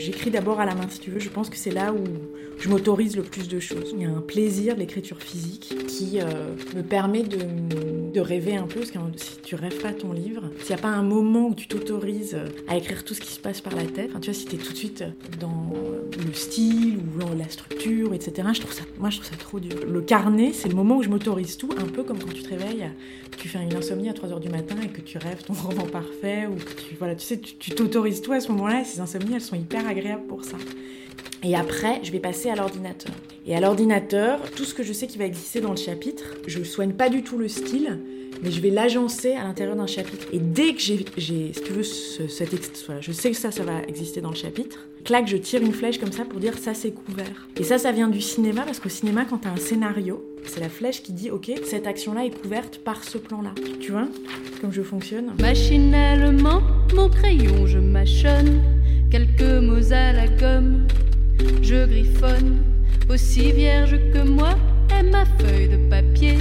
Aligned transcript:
J'écris 0.00 0.30
d'abord 0.30 0.60
à 0.60 0.64
la 0.64 0.74
main, 0.74 0.88
si 0.88 0.98
tu 0.98 1.10
veux. 1.10 1.20
Je 1.20 1.28
pense 1.28 1.50
que 1.50 1.56
c'est 1.56 1.70
là 1.70 1.92
où 1.92 2.02
je 2.60 2.68
m'autorise 2.68 3.16
le 3.16 3.22
plus 3.22 3.48
de 3.48 3.58
choses. 3.58 3.94
Il 3.94 4.02
y 4.02 4.04
a 4.04 4.10
un 4.10 4.20
plaisir 4.20 4.74
de 4.74 4.80
l'écriture 4.80 5.18
physique 5.18 5.74
qui 5.88 6.20
euh, 6.20 6.54
me 6.76 6.82
permet 6.82 7.22
de, 7.22 8.20
rêver 8.20 8.54
un 8.54 8.66
peu. 8.66 8.80
Parce 8.80 8.90
que 8.90 8.98
si 9.16 9.38
tu 9.42 9.54
rêves 9.54 9.80
pas 9.80 9.94
ton 9.94 10.12
livre, 10.12 10.42
s'il 10.58 10.74
n'y 10.74 10.80
a 10.80 10.82
pas 10.82 10.88
un 10.88 11.02
moment 11.02 11.48
où 11.48 11.54
tu 11.54 11.68
t'autorises 11.68 12.36
à 12.68 12.76
écrire 12.76 13.02
tout 13.02 13.14
ce 13.14 13.20
qui 13.20 13.32
se 13.32 13.40
passe 13.40 13.62
par 13.62 13.74
la 13.74 13.84
tête, 13.84 14.10
enfin, 14.10 14.20
tu 14.20 14.30
vois, 14.30 14.38
si 14.38 14.44
tu 14.44 14.56
es 14.56 14.58
tout 14.58 14.72
de 14.72 14.76
suite 14.76 15.04
dans 15.40 15.72
le 16.18 16.34
style 16.34 16.98
ou 16.98 17.36
la 17.38 17.48
structure, 17.48 18.12
etc., 18.12 18.48
je 18.52 18.60
trouve 18.60 18.74
ça, 18.74 18.82
moi 18.98 19.08
je 19.08 19.20
trouve 19.20 19.30
ça 19.30 19.36
trop 19.36 19.58
dur. 19.58 19.86
Le 19.86 20.02
carnet, 20.02 20.52
c'est 20.52 20.68
le 20.68 20.74
moment 20.74 20.98
où 20.98 21.02
je 21.02 21.08
m'autorise 21.08 21.56
tout, 21.56 21.70
un 21.78 21.86
peu 21.86 22.02
comme 22.02 22.18
quand 22.18 22.32
tu 22.32 22.42
te 22.42 22.50
réveilles, 22.50 22.90
tu 23.38 23.48
fais 23.48 23.62
une 23.62 23.74
insomnie 23.74 24.10
à 24.10 24.12
3h 24.12 24.38
du 24.38 24.50
matin 24.50 24.76
et 24.84 24.88
que 24.88 25.00
tu 25.00 25.16
rêves 25.16 25.42
ton 25.42 25.52
roman 25.68 25.86
parfait, 25.86 26.46
ou 26.46 26.56
que 26.56 26.72
tu, 26.72 26.94
voilà, 26.98 27.14
tu 27.14 27.24
sais, 27.24 27.38
tu 27.38 27.70
t'autorises 27.70 28.20
tout 28.20 28.32
à 28.32 28.40
ce 28.40 28.52
moment-là, 28.52 28.82
et 28.82 28.84
ces 28.84 29.00
insomnies, 29.00 29.34
elles 29.34 29.40
sont 29.40 29.56
hyper 29.56 29.86
agréable 29.88 30.24
pour 30.28 30.44
ça. 30.44 30.58
Et 31.42 31.56
après, 31.56 32.00
je 32.02 32.12
vais 32.12 32.20
passer 32.20 32.50
à 32.50 32.54
l'ordinateur. 32.54 33.12
Et 33.46 33.56
à 33.56 33.60
l'ordinateur, 33.60 34.38
tout 34.54 34.64
ce 34.64 34.74
que 34.74 34.82
je 34.82 34.92
sais 34.92 35.06
qui 35.06 35.16
va 35.16 35.24
exister 35.24 35.60
dans 35.60 35.70
le 35.70 35.76
chapitre, 35.76 36.24
je 36.46 36.58
ne 36.58 36.64
soigne 36.64 36.92
pas 36.92 37.08
du 37.08 37.22
tout 37.22 37.38
le 37.38 37.48
style, 37.48 37.98
mais 38.42 38.50
je 38.50 38.60
vais 38.60 38.70
l'agencer 38.70 39.32
à 39.32 39.44
l'intérieur 39.44 39.76
d'un 39.76 39.86
chapitre. 39.86 40.26
Et 40.32 40.38
dès 40.38 40.74
que 40.74 40.80
j'ai, 40.80 41.04
tu 41.04 41.72
veux, 41.72 41.82
ce, 41.82 42.28
cet 42.28 42.50
voilà, 42.86 43.00
je 43.00 43.12
sais 43.12 43.30
que 43.30 43.36
ça, 43.36 43.50
ça 43.50 43.62
va 43.62 43.82
exister 43.88 44.20
dans 44.20 44.30
le 44.30 44.36
chapitre, 44.36 44.86
clac, 45.04 45.26
je 45.26 45.38
tire 45.38 45.62
une 45.62 45.72
flèche 45.72 45.98
comme 45.98 46.12
ça 46.12 46.24
pour 46.24 46.40
dire 46.40 46.58
ça 46.58 46.74
c'est 46.74 46.90
couvert. 46.90 47.48
Et 47.56 47.64
ça, 47.64 47.78
ça 47.78 47.90
vient 47.90 48.08
du 48.08 48.20
cinéma, 48.20 48.62
parce 48.62 48.78
qu'au 48.78 48.90
cinéma, 48.90 49.24
quand 49.24 49.38
tu 49.38 49.48
as 49.48 49.52
un 49.52 49.56
scénario, 49.56 50.22
c'est 50.44 50.60
la 50.60 50.68
flèche 50.68 51.02
qui 51.02 51.12
dit 51.12 51.30
ok, 51.30 51.50
cette 51.64 51.86
action-là 51.86 52.26
est 52.26 52.42
couverte 52.42 52.78
par 52.78 53.02
ce 53.02 53.16
plan-là. 53.16 53.54
Tu 53.80 53.92
vois 53.92 54.08
comme 54.60 54.72
je 54.72 54.82
fonctionne 54.82 55.32
Machinalement, 55.40 56.60
mon 56.94 57.08
crayon, 57.08 57.66
je 57.66 57.78
mâchonne 57.78 58.62
quelques 59.10 59.62
mots 59.62 59.92
à 59.92 60.12
la 60.12 60.28
gomme. 60.28 60.86
Je 61.62 61.86
griffonne, 61.86 62.62
aussi 63.08 63.52
vierge 63.52 63.96
que 64.12 64.26
moi 64.26 64.50
est 64.98 65.02
ma 65.02 65.24
feuille 65.24 65.68
de 65.68 65.88
papier, 65.88 66.38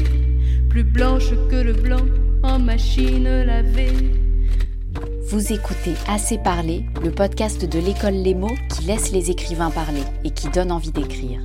plus 0.70 0.84
blanche 0.84 1.32
que 1.50 1.56
le 1.56 1.74
blanc 1.74 2.06
en 2.44 2.60
machine 2.60 3.24
lavée. 3.24 3.94
Vous 5.30 5.54
écoutez 5.54 5.94
Assez 6.08 6.38
parler, 6.40 6.86
le 7.04 7.12
podcast 7.12 7.64
de 7.64 7.80
l'école 7.80 8.16
Les 8.16 8.34
mots 8.34 8.56
qui 8.70 8.86
laisse 8.86 9.12
les 9.12 9.30
écrivains 9.30 9.70
parler 9.70 10.02
et 10.24 10.32
qui 10.32 10.50
donne 10.50 10.72
envie 10.72 10.92
d'écrire. 10.92 11.40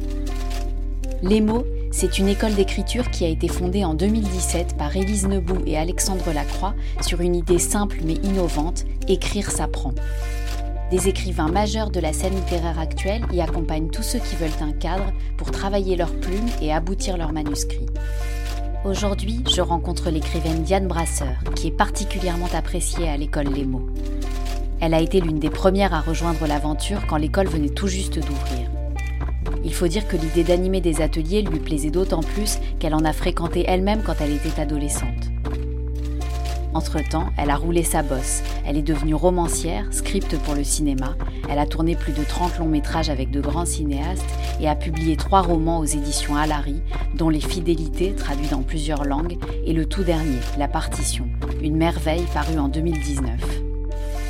Les 1.22 1.40
mots, 1.40 1.66
c'est 1.90 2.18
une 2.18 2.28
école 2.28 2.54
d'écriture 2.54 3.10
qui 3.10 3.24
a 3.24 3.28
été 3.28 3.46
fondée 3.46 3.84
en 3.84 3.94
2017 3.94 4.76
par 4.76 4.96
Élise 4.96 5.28
Nebout 5.28 5.62
et 5.66 5.78
Alexandre 5.78 6.32
Lacroix 6.32 6.74
sur 7.02 7.20
une 7.20 7.36
idée 7.36 7.58
simple 7.58 7.98
mais 8.04 8.14
innovante, 8.14 8.84
écrire 9.06 9.50
s'apprend. 9.50 9.94
Des 10.94 11.08
écrivains 11.08 11.48
majeurs 11.48 11.90
de 11.90 11.98
la 11.98 12.12
scène 12.12 12.36
littéraire 12.36 12.78
actuelle 12.78 13.26
y 13.32 13.40
accompagnent 13.40 13.90
tous 13.90 14.04
ceux 14.04 14.20
qui 14.20 14.36
veulent 14.36 14.48
un 14.60 14.70
cadre 14.70 15.12
pour 15.36 15.50
travailler 15.50 15.96
leurs 15.96 16.14
plumes 16.20 16.48
et 16.62 16.72
aboutir 16.72 17.16
leurs 17.16 17.32
manuscrits. 17.32 17.88
Aujourd'hui, 18.84 19.42
je 19.52 19.60
rencontre 19.60 20.10
l'écrivaine 20.10 20.62
Diane 20.62 20.86
Brasseur, 20.86 21.34
qui 21.56 21.66
est 21.66 21.76
particulièrement 21.76 22.48
appréciée 22.54 23.08
à 23.08 23.16
l'école 23.16 23.48
Les 23.48 23.64
Mots. 23.64 23.88
Elle 24.80 24.94
a 24.94 25.00
été 25.00 25.20
l'une 25.20 25.40
des 25.40 25.50
premières 25.50 25.94
à 25.94 26.00
rejoindre 26.00 26.46
l'aventure 26.46 27.04
quand 27.08 27.16
l'école 27.16 27.48
venait 27.48 27.70
tout 27.70 27.88
juste 27.88 28.20
d'ouvrir. 28.20 28.70
Il 29.64 29.74
faut 29.74 29.88
dire 29.88 30.06
que 30.06 30.16
l'idée 30.16 30.44
d'animer 30.44 30.80
des 30.80 31.02
ateliers 31.02 31.42
lui 31.42 31.58
plaisait 31.58 31.90
d'autant 31.90 32.20
plus 32.20 32.60
qu'elle 32.78 32.94
en 32.94 33.04
a 33.04 33.12
fréquenté 33.12 33.64
elle-même 33.66 34.04
quand 34.04 34.20
elle 34.20 34.34
était 34.34 34.60
adolescente. 34.60 35.33
Entre-temps, 36.74 37.26
elle 37.36 37.50
a 37.50 37.56
roulé 37.56 37.84
sa 37.84 38.02
bosse. 38.02 38.42
Elle 38.66 38.76
est 38.76 38.82
devenue 38.82 39.14
romancière, 39.14 39.86
script 39.92 40.36
pour 40.40 40.54
le 40.54 40.64
cinéma. 40.64 41.14
Elle 41.48 41.60
a 41.60 41.66
tourné 41.66 41.94
plus 41.94 42.12
de 42.12 42.24
30 42.24 42.58
longs 42.58 42.66
métrages 42.66 43.10
avec 43.10 43.30
de 43.30 43.40
grands 43.40 43.64
cinéastes 43.64 44.24
et 44.60 44.68
a 44.68 44.74
publié 44.74 45.16
trois 45.16 45.42
romans 45.42 45.78
aux 45.78 45.84
éditions 45.84 46.36
Alary, 46.36 46.82
dont 47.14 47.28
Les 47.28 47.40
Fidélités, 47.40 48.14
traduits 48.14 48.48
dans 48.48 48.62
plusieurs 48.62 49.04
langues, 49.04 49.38
et 49.64 49.72
le 49.72 49.86
tout 49.86 50.02
dernier, 50.02 50.38
La 50.58 50.66
Partition, 50.66 51.28
une 51.62 51.76
merveille 51.76 52.26
parue 52.34 52.58
en 52.58 52.68
2019. 52.68 53.40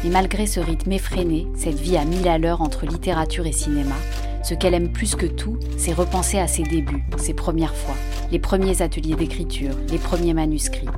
Mais 0.05 0.11
malgré 0.11 0.47
ce 0.47 0.61
rythme 0.61 0.93
effréné, 0.93 1.47
cette 1.57 1.81
vie 1.81 1.97
à 1.97 2.05
mille 2.05 2.29
à 2.29 2.37
l'heure 2.37 2.61
entre 2.61 2.85
littérature 2.85 3.47
et 3.47 3.53
cinéma, 3.53 3.97
ce 4.43 4.53
qu'elle 4.53 4.75
aime 4.75 4.93
plus 4.93 5.15
que 5.15 5.25
tout, 5.25 5.59
c'est 5.79 5.95
repenser 5.95 6.39
à 6.39 6.47
ses 6.47 6.65
débuts, 6.65 7.05
ses 7.17 7.33
premières 7.33 7.75
fois, 7.75 7.95
les 8.31 8.39
premiers 8.39 8.83
ateliers 8.83 9.15
d'écriture, 9.15 9.75
les 9.91 9.97
premiers 9.97 10.35
manuscrits. 10.35 10.89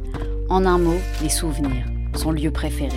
En 0.48 0.64
un 0.64 0.78
mot, 0.78 0.98
les 1.22 1.28
souvenirs, 1.28 1.86
son 2.14 2.30
lieu 2.30 2.52
préféré. 2.52 2.96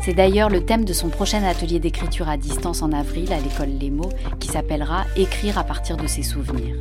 C'est 0.00 0.14
d'ailleurs 0.14 0.48
le 0.48 0.64
thème 0.64 0.84
de 0.84 0.92
son 0.92 1.10
prochain 1.10 1.44
atelier 1.44 1.78
d'écriture 1.78 2.28
à 2.28 2.36
distance 2.36 2.82
en 2.82 2.90
avril 2.90 3.32
à 3.32 3.38
l'école 3.38 3.78
Les 3.80 3.90
Mots, 3.90 4.10
qui 4.40 4.48
s'appellera 4.48 5.04
Écrire 5.14 5.58
à 5.58 5.64
partir 5.64 5.96
de 5.96 6.08
ses 6.08 6.24
souvenirs. 6.24 6.74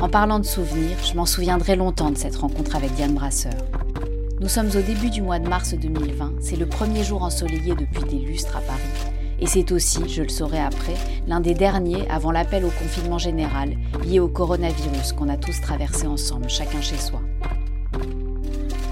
En 0.00 0.08
parlant 0.08 0.38
de 0.38 0.46
souvenirs, 0.46 0.96
je 1.04 1.14
m'en 1.14 1.26
souviendrai 1.26 1.76
longtemps 1.76 2.10
de 2.10 2.16
cette 2.16 2.36
rencontre 2.36 2.74
avec 2.74 2.94
Diane 2.94 3.12
Brasseur. 3.12 3.52
Nous 4.40 4.48
sommes 4.48 4.70
au 4.70 4.80
début 4.80 5.10
du 5.10 5.20
mois 5.20 5.38
de 5.38 5.46
mars 5.46 5.74
2020, 5.74 6.32
c'est 6.40 6.56
le 6.56 6.66
premier 6.66 7.04
jour 7.04 7.22
ensoleillé 7.22 7.74
depuis 7.74 8.04
des 8.04 8.24
lustres 8.24 8.56
à 8.56 8.60
Paris, 8.60 9.12
et 9.40 9.46
c'est 9.46 9.72
aussi, 9.72 10.08
je 10.08 10.22
le 10.22 10.30
saurai 10.30 10.58
après, 10.58 10.94
l'un 11.26 11.40
des 11.40 11.54
derniers 11.54 12.08
avant 12.08 12.32
l'appel 12.32 12.64
au 12.64 12.70
confinement 12.70 13.18
général 13.18 13.74
lié 14.06 14.20
au 14.20 14.28
coronavirus 14.28 15.12
qu'on 15.12 15.28
a 15.28 15.36
tous 15.36 15.60
traversé 15.60 16.06
ensemble, 16.06 16.48
chacun 16.48 16.80
chez 16.80 16.96
soi. 16.96 17.20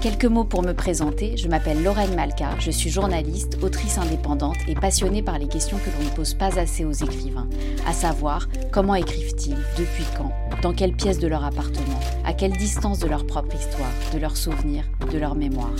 Quelques 0.01 0.25
mots 0.25 0.45
pour 0.45 0.63
me 0.63 0.73
présenter, 0.73 1.37
je 1.37 1.47
m'appelle 1.47 1.83
Lorraine 1.83 2.15
Malka, 2.15 2.49
je 2.57 2.71
suis 2.71 2.89
journaliste, 2.89 3.59
autrice 3.61 3.99
indépendante 3.99 4.57
et 4.67 4.73
passionnée 4.73 5.21
par 5.21 5.37
les 5.37 5.47
questions 5.47 5.77
que 5.77 5.91
l'on 5.91 6.09
ne 6.09 6.15
pose 6.15 6.33
pas 6.33 6.57
assez 6.57 6.83
aux 6.85 6.91
écrivains, 6.91 7.47
à 7.85 7.93
savoir 7.93 8.49
comment 8.71 8.95
écrivent-ils, 8.95 9.55
depuis 9.77 10.05
quand, 10.17 10.31
dans 10.63 10.73
quelle 10.73 10.93
pièce 10.93 11.19
de 11.19 11.27
leur 11.27 11.45
appartement, 11.45 11.99
à 12.25 12.33
quelle 12.33 12.53
distance 12.53 12.97
de 12.97 13.07
leur 13.07 13.27
propre 13.27 13.55
histoire, 13.55 13.91
de 14.11 14.17
leurs 14.17 14.37
souvenirs, 14.37 14.85
de 15.11 15.19
leur 15.19 15.35
mémoire. 15.35 15.75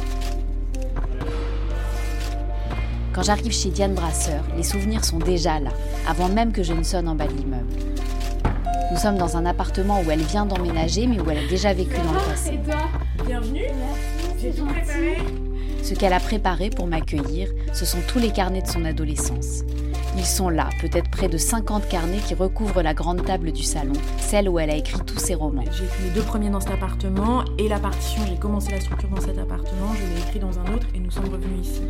Quand 3.14 3.24
j'arrive 3.24 3.52
chez 3.52 3.70
Diane 3.70 3.96
Brasseur, 3.96 4.44
les 4.56 4.64
souvenirs 4.64 5.04
sont 5.04 5.18
déjà 5.18 5.60
là, 5.60 5.72
avant 6.08 6.30
même 6.30 6.52
que 6.52 6.62
je 6.62 6.74
ne 6.74 6.84
sonne 6.84 7.08
en 7.08 7.16
bas 7.16 7.26
de 7.26 7.34
l'immeuble. 7.34 7.74
Nous 8.92 8.98
sommes 8.98 9.18
dans 9.18 9.36
un 9.36 9.48
appartement 9.48 10.00
où 10.02 10.12
elle 10.12 10.22
vient 10.22 10.46
d'emménager, 10.46 11.08
mais 11.08 11.20
où 11.20 11.28
elle 11.32 11.40
a 11.40 11.48
déjà 11.48 11.74
vécu 11.74 11.96
dans 11.96 12.12
le 12.14 12.30
passé. 12.30 12.60
Bienvenue. 13.26 13.66
Ce 15.84 15.94
qu'elle 15.94 16.14
a 16.14 16.20
préparé 16.20 16.70
pour 16.70 16.88
m'accueillir, 16.88 17.50
ce 17.74 17.86
sont 17.86 18.00
tous 18.08 18.18
les 18.18 18.32
carnets 18.32 18.62
de 18.62 18.68
son 18.68 18.86
adolescence. 18.86 19.64
Ils 20.18 20.26
sont 20.26 20.50
là, 20.50 20.70
peut-être 20.82 21.10
près 21.10 21.30
de 21.30 21.38
50 21.38 21.88
carnets 21.88 22.20
qui 22.28 22.34
recouvrent 22.34 22.82
la 22.82 22.94
grande 22.94 23.24
table 23.24 23.52
du 23.52 23.64
salon, 23.64 23.94
celle 24.18 24.50
où 24.50 24.60
elle 24.60 24.70
a 24.70 24.76
écrit 24.76 25.00
tous 25.06 25.20
ses 25.20 25.36
romans. 25.36 25.64
J'ai 25.72 25.86
écrit 25.86 26.04
les 26.06 26.10
deux 26.10 26.22
premiers 26.22 26.50
dans 26.50 26.60
cet 26.60 26.72
appartement 26.72 27.46
et 27.58 27.68
la 27.68 27.80
partition, 27.80 28.22
j'ai 28.28 28.38
commencé 28.38 28.72
la 28.72 28.82
structure 28.82 29.10
dans 29.10 29.22
cet 29.22 29.38
appartement, 29.38 29.94
je 29.94 30.14
l'ai 30.14 30.22
écrit 30.22 30.40
dans 30.40 30.58
un 30.60 30.74
autre 30.74 30.88
et 30.96 31.00
nous 31.00 31.12
sommes 31.12 31.30
revenus 31.30 31.68
ici. 31.68 31.82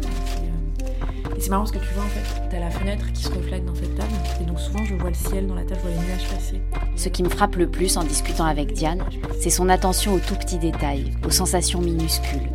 Et 1.42 1.46
c'est 1.46 1.50
marrant 1.50 1.66
ce 1.66 1.72
que 1.72 1.80
tu 1.80 1.92
vois 1.96 2.04
en 2.04 2.08
fait, 2.08 2.50
t'as 2.52 2.60
la 2.60 2.70
fenêtre 2.70 3.12
qui 3.14 3.24
se 3.24 3.30
reflète 3.30 3.66
dans 3.66 3.74
cette 3.74 3.96
table 3.96 4.12
et 4.40 4.44
donc 4.44 4.60
souvent 4.60 4.86
je 4.86 4.94
vois 4.94 5.10
le 5.10 5.16
ciel 5.16 5.48
dans 5.48 5.56
la 5.56 5.64
table, 5.64 5.82
je 5.84 5.90
vois 5.90 6.00
les 6.00 6.08
nuages 6.08 6.30
passer. 6.30 6.62
Ce 6.96 7.10
qui 7.10 7.24
me 7.24 7.30
frappe 7.30 7.56
le 7.56 7.68
plus 7.68 7.98
en 7.98 8.04
discutant 8.04 8.46
avec 8.46 8.74
Diane, 8.74 9.04
c'est 9.40 9.50
son 9.50 9.68
attention 9.68 10.14
aux 10.14 10.20
tout 10.20 10.36
petits 10.36 10.60
détails, 10.60 11.10
aux 11.26 11.32
sensations 11.32 11.82
minuscules. 11.82 12.48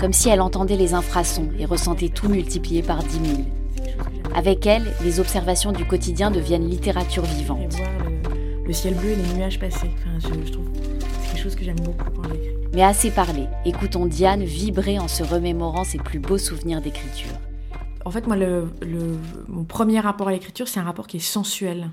Comme 0.00 0.12
si 0.12 0.28
elle 0.28 0.40
entendait 0.40 0.76
les 0.76 0.92
infrasons 0.92 1.50
et 1.56 1.66
ressentait 1.66 2.08
tout 2.08 2.28
multiplié 2.28 2.82
par 2.82 3.04
dix 3.04 3.20
mille. 3.20 3.44
Avec 4.34 4.66
elle, 4.66 4.92
les 5.04 5.20
observations 5.20 5.70
du 5.70 5.84
quotidien 5.84 6.32
deviennent 6.32 6.68
littérature 6.68 7.22
vivante. 7.22 7.60
Et 7.72 7.76
voir 7.76 7.90
le, 8.66 8.72
ciel 8.72 8.94
bleu 8.94 9.10
et 9.10 9.16
les 9.16 9.34
nuages 9.34 9.60
passer. 9.60 9.88
Enfin, 9.98 10.18
je, 10.18 10.50
trouve 10.50 10.66
c'est 10.74 11.28
quelque 11.28 11.42
chose 11.44 11.54
que 11.54 11.62
j'aime 11.62 11.78
beaucoup 11.78 12.10
quand 12.10 12.24
j'écris. 12.24 12.56
Mais 12.74 12.82
assez 12.82 13.12
parlé, 13.12 13.44
écoutons 13.64 14.06
Diane 14.06 14.42
vibrer 14.42 14.98
en 14.98 15.06
se 15.06 15.22
remémorant 15.22 15.84
ses 15.84 15.98
plus 15.98 16.18
beaux 16.18 16.38
souvenirs 16.38 16.80
d'écriture. 16.80 17.38
En 18.04 18.10
fait, 18.10 18.26
moi, 18.26 18.36
mon 19.48 19.64
premier 19.64 20.00
rapport 20.00 20.28
à 20.28 20.32
l'écriture, 20.32 20.68
c'est 20.68 20.80
un 20.80 20.84
rapport 20.84 21.06
qui 21.06 21.18
est 21.18 21.20
sensuel. 21.20 21.90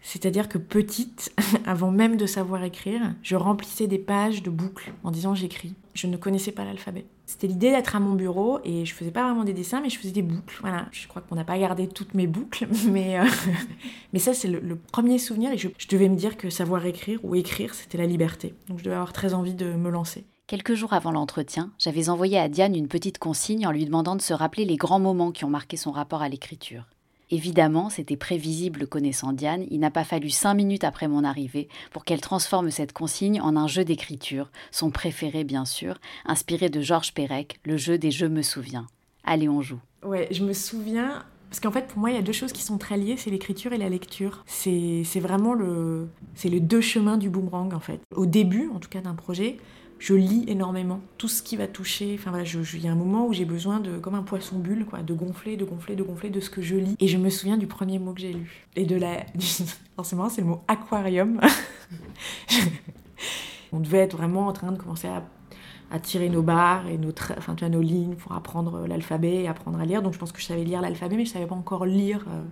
C'est-à-dire 0.00 0.48
que 0.48 0.58
petite, 0.58 1.32
avant 1.66 1.90
même 1.90 2.16
de 2.16 2.26
savoir 2.26 2.62
écrire, 2.64 3.14
je 3.22 3.36
remplissais 3.36 3.86
des 3.86 3.98
pages 3.98 4.42
de 4.42 4.50
boucles 4.50 4.92
en 5.02 5.10
disant 5.10 5.34
j'écris. 5.34 5.74
Je 5.94 6.06
ne 6.06 6.16
connaissais 6.16 6.52
pas 6.52 6.64
l'alphabet. 6.64 7.04
C'était 7.26 7.48
l'idée 7.48 7.70
d'être 7.70 7.96
à 7.96 8.00
mon 8.00 8.14
bureau 8.14 8.60
et 8.64 8.86
je 8.86 8.94
faisais 8.94 9.10
pas 9.10 9.24
vraiment 9.24 9.44
des 9.44 9.52
dessins, 9.52 9.80
mais 9.80 9.90
je 9.90 9.98
faisais 9.98 10.12
des 10.12 10.22
boucles. 10.22 10.58
Voilà, 10.60 10.86
je 10.92 11.08
crois 11.08 11.20
qu'on 11.20 11.34
n'a 11.34 11.44
pas 11.44 11.58
gardé 11.58 11.88
toutes 11.88 12.14
mes 12.14 12.26
boucles, 12.26 12.68
mais, 12.88 13.18
euh, 13.18 13.24
mais 14.12 14.18
ça 14.18 14.32
c'est 14.32 14.48
le, 14.48 14.76
premier 14.76 15.18
souvenir 15.18 15.52
et 15.52 15.58
je, 15.58 15.68
je 15.76 15.88
devais 15.88 16.08
me 16.08 16.16
dire 16.16 16.36
que 16.36 16.48
savoir 16.48 16.86
écrire 16.86 17.18
ou 17.24 17.34
écrire, 17.34 17.74
c'était 17.74 17.98
la 17.98 18.06
liberté. 18.06 18.54
Donc 18.68 18.78
je 18.78 18.84
devais 18.84 18.96
avoir 18.96 19.12
très 19.12 19.34
envie 19.34 19.54
de 19.54 19.72
me 19.72 19.90
lancer. 19.90 20.24
Quelques 20.48 20.72
jours 20.72 20.94
avant 20.94 21.12
l'entretien, 21.12 21.72
j'avais 21.78 22.08
envoyé 22.08 22.38
à 22.38 22.48
Diane 22.48 22.74
une 22.74 22.88
petite 22.88 23.18
consigne 23.18 23.66
en 23.66 23.70
lui 23.70 23.84
demandant 23.84 24.16
de 24.16 24.22
se 24.22 24.32
rappeler 24.32 24.64
les 24.64 24.78
grands 24.78 24.98
moments 24.98 25.30
qui 25.30 25.44
ont 25.44 25.50
marqué 25.50 25.76
son 25.76 25.92
rapport 25.92 26.22
à 26.22 26.30
l'écriture. 26.30 26.84
Évidemment, 27.30 27.90
c'était 27.90 28.16
prévisible 28.16 28.86
connaissant 28.86 29.34
Diane, 29.34 29.66
il 29.70 29.78
n'a 29.78 29.90
pas 29.90 30.04
fallu 30.04 30.30
cinq 30.30 30.54
minutes 30.54 30.84
après 30.84 31.06
mon 31.06 31.22
arrivée 31.22 31.68
pour 31.90 32.06
qu'elle 32.06 32.22
transforme 32.22 32.70
cette 32.70 32.94
consigne 32.94 33.42
en 33.42 33.56
un 33.56 33.66
jeu 33.66 33.84
d'écriture, 33.84 34.50
son 34.70 34.90
préféré 34.90 35.44
bien 35.44 35.66
sûr, 35.66 35.98
inspiré 36.24 36.70
de 36.70 36.80
Georges 36.80 37.12
Perec, 37.12 37.60
le 37.66 37.76
jeu 37.76 37.98
des 37.98 38.10
Je 38.10 38.24
me 38.24 38.40
souviens. 38.40 38.86
Allez, 39.24 39.50
on 39.50 39.60
joue. 39.60 39.80
Ouais, 40.02 40.28
je 40.30 40.42
me 40.42 40.54
souviens 40.54 41.26
Parce 41.50 41.60
qu'en 41.60 41.72
fait, 41.72 41.88
pour 41.88 41.98
moi, 41.98 42.08
il 42.10 42.16
y 42.16 42.18
a 42.18 42.22
deux 42.22 42.32
choses 42.32 42.54
qui 42.54 42.62
sont 42.62 42.78
très 42.78 42.96
liées, 42.96 43.18
c'est 43.18 43.28
l'écriture 43.28 43.74
et 43.74 43.78
la 43.78 43.90
lecture. 43.90 44.44
C'est 44.46 45.04
vraiment 45.20 45.52
le, 45.52 46.08
c'est 46.34 46.48
les 46.48 46.60
deux 46.60 46.80
chemins 46.80 47.18
du 47.18 47.28
boomerang, 47.28 47.74
en 47.74 47.80
fait. 47.80 48.00
Au 48.16 48.24
début, 48.24 48.70
en 48.74 48.78
tout 48.78 48.88
cas, 48.88 49.02
d'un 49.02 49.14
projet, 49.14 49.58
je 49.98 50.14
lis 50.14 50.44
énormément. 50.46 51.00
Tout 51.16 51.28
ce 51.28 51.42
qui 51.42 51.56
va 51.56 51.66
toucher, 51.66 52.16
enfin 52.18 52.30
voilà, 52.30 52.44
il 52.46 52.80
y 52.80 52.88
a 52.88 52.92
un 52.92 52.96
moment 52.96 53.26
où 53.26 53.32
j'ai 53.32 53.44
besoin 53.44 53.80
de, 53.80 53.98
comme 53.98 54.14
un 54.14 54.22
poisson 54.22 54.58
bulle, 54.58 54.86
quoi, 54.86 55.02
de 55.02 55.12
gonfler, 55.12 55.56
de 55.56 55.64
gonfler, 55.64 55.96
de 55.96 56.02
gonfler 56.02 56.30
de 56.30 56.40
ce 56.40 56.50
que 56.50 56.62
je 56.62 56.76
lis. 56.76 56.96
Et 57.00 57.08
je 57.08 57.18
me 57.18 57.30
souviens 57.30 57.56
du 57.56 57.66
premier 57.66 57.98
mot 57.98 58.12
que 58.12 58.20
j'ai 58.20 58.32
lu. 58.32 58.66
Et 58.76 58.84
de 58.84 58.96
la... 58.96 59.26
Forcément, 59.96 60.28
c'est 60.28 60.42
le 60.42 60.46
mot 60.46 60.62
aquarium. 60.68 61.40
On 63.72 63.80
devait 63.80 63.98
être 63.98 64.16
vraiment 64.16 64.46
en 64.46 64.52
train 64.52 64.72
de 64.72 64.78
commencer 64.78 65.08
à 65.08 65.98
tirer 66.00 66.28
nos 66.28 66.42
barres 66.42 66.86
et 66.86 66.98
nos, 66.98 67.12
enfin, 67.36 67.56
nos 67.68 67.80
lignes 67.80 68.14
pour 68.14 68.32
apprendre 68.32 68.86
l'alphabet 68.86 69.42
et 69.42 69.48
apprendre 69.48 69.80
à 69.80 69.84
lire. 69.84 70.02
Donc 70.02 70.12
je 70.14 70.18
pense 70.18 70.32
que 70.32 70.40
je 70.40 70.46
savais 70.46 70.64
lire 70.64 70.80
l'alphabet, 70.80 71.16
mais 71.16 71.24
je 71.24 71.32
savais 71.32 71.46
pas 71.46 71.54
encore 71.54 71.86
lire. 71.86 72.24
Euh. 72.28 72.42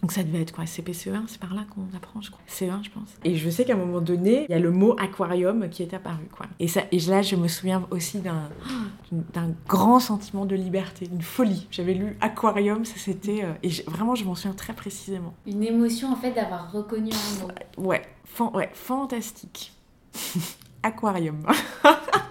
Donc 0.00 0.12
ça 0.12 0.22
devait 0.22 0.40
être 0.40 0.52
quoi 0.52 0.64
CPCE1, 0.64 1.24
c'est 1.26 1.38
par 1.38 1.54
là 1.54 1.62
qu'on 1.68 1.94
apprend, 1.94 2.22
je 2.22 2.30
crois. 2.30 2.40
C1, 2.48 2.82
je 2.82 2.90
pense. 2.90 3.08
Et 3.22 3.36
je 3.36 3.50
sais 3.50 3.64
qu'à 3.66 3.74
un 3.74 3.76
moment 3.76 4.00
donné, 4.00 4.46
il 4.48 4.52
y 4.52 4.54
a 4.54 4.58
le 4.58 4.70
mot 4.70 4.96
aquarium 4.98 5.68
qui 5.68 5.82
est 5.82 5.92
apparu, 5.92 6.26
quoi. 6.34 6.46
Et, 6.58 6.68
ça, 6.68 6.82
et 6.90 6.98
là, 7.00 7.20
je 7.20 7.36
me 7.36 7.48
souviens 7.48 7.86
aussi 7.90 8.18
d'un, 8.20 8.48
d'un 9.12 9.50
grand 9.68 10.00
sentiment 10.00 10.46
de 10.46 10.56
liberté, 10.56 11.06
une 11.12 11.20
folie. 11.20 11.66
J'avais 11.70 11.94
lu 11.94 12.16
aquarium, 12.22 12.84
ça 12.86 12.94
c'était... 12.96 13.44
Euh, 13.44 13.52
et 13.62 13.70
vraiment, 13.86 14.14
je 14.14 14.24
m'en 14.24 14.34
souviens 14.34 14.54
très 14.54 14.72
précisément. 14.72 15.34
Une 15.46 15.62
émotion, 15.62 16.10
en 16.10 16.16
fait, 16.16 16.32
d'avoir 16.32 16.72
reconnu 16.72 17.10
un 17.10 17.42
mot. 17.42 17.88
Ouais, 17.88 18.02
ouais 18.54 18.70
fantastique. 18.72 19.72
aquarium. 20.82 21.42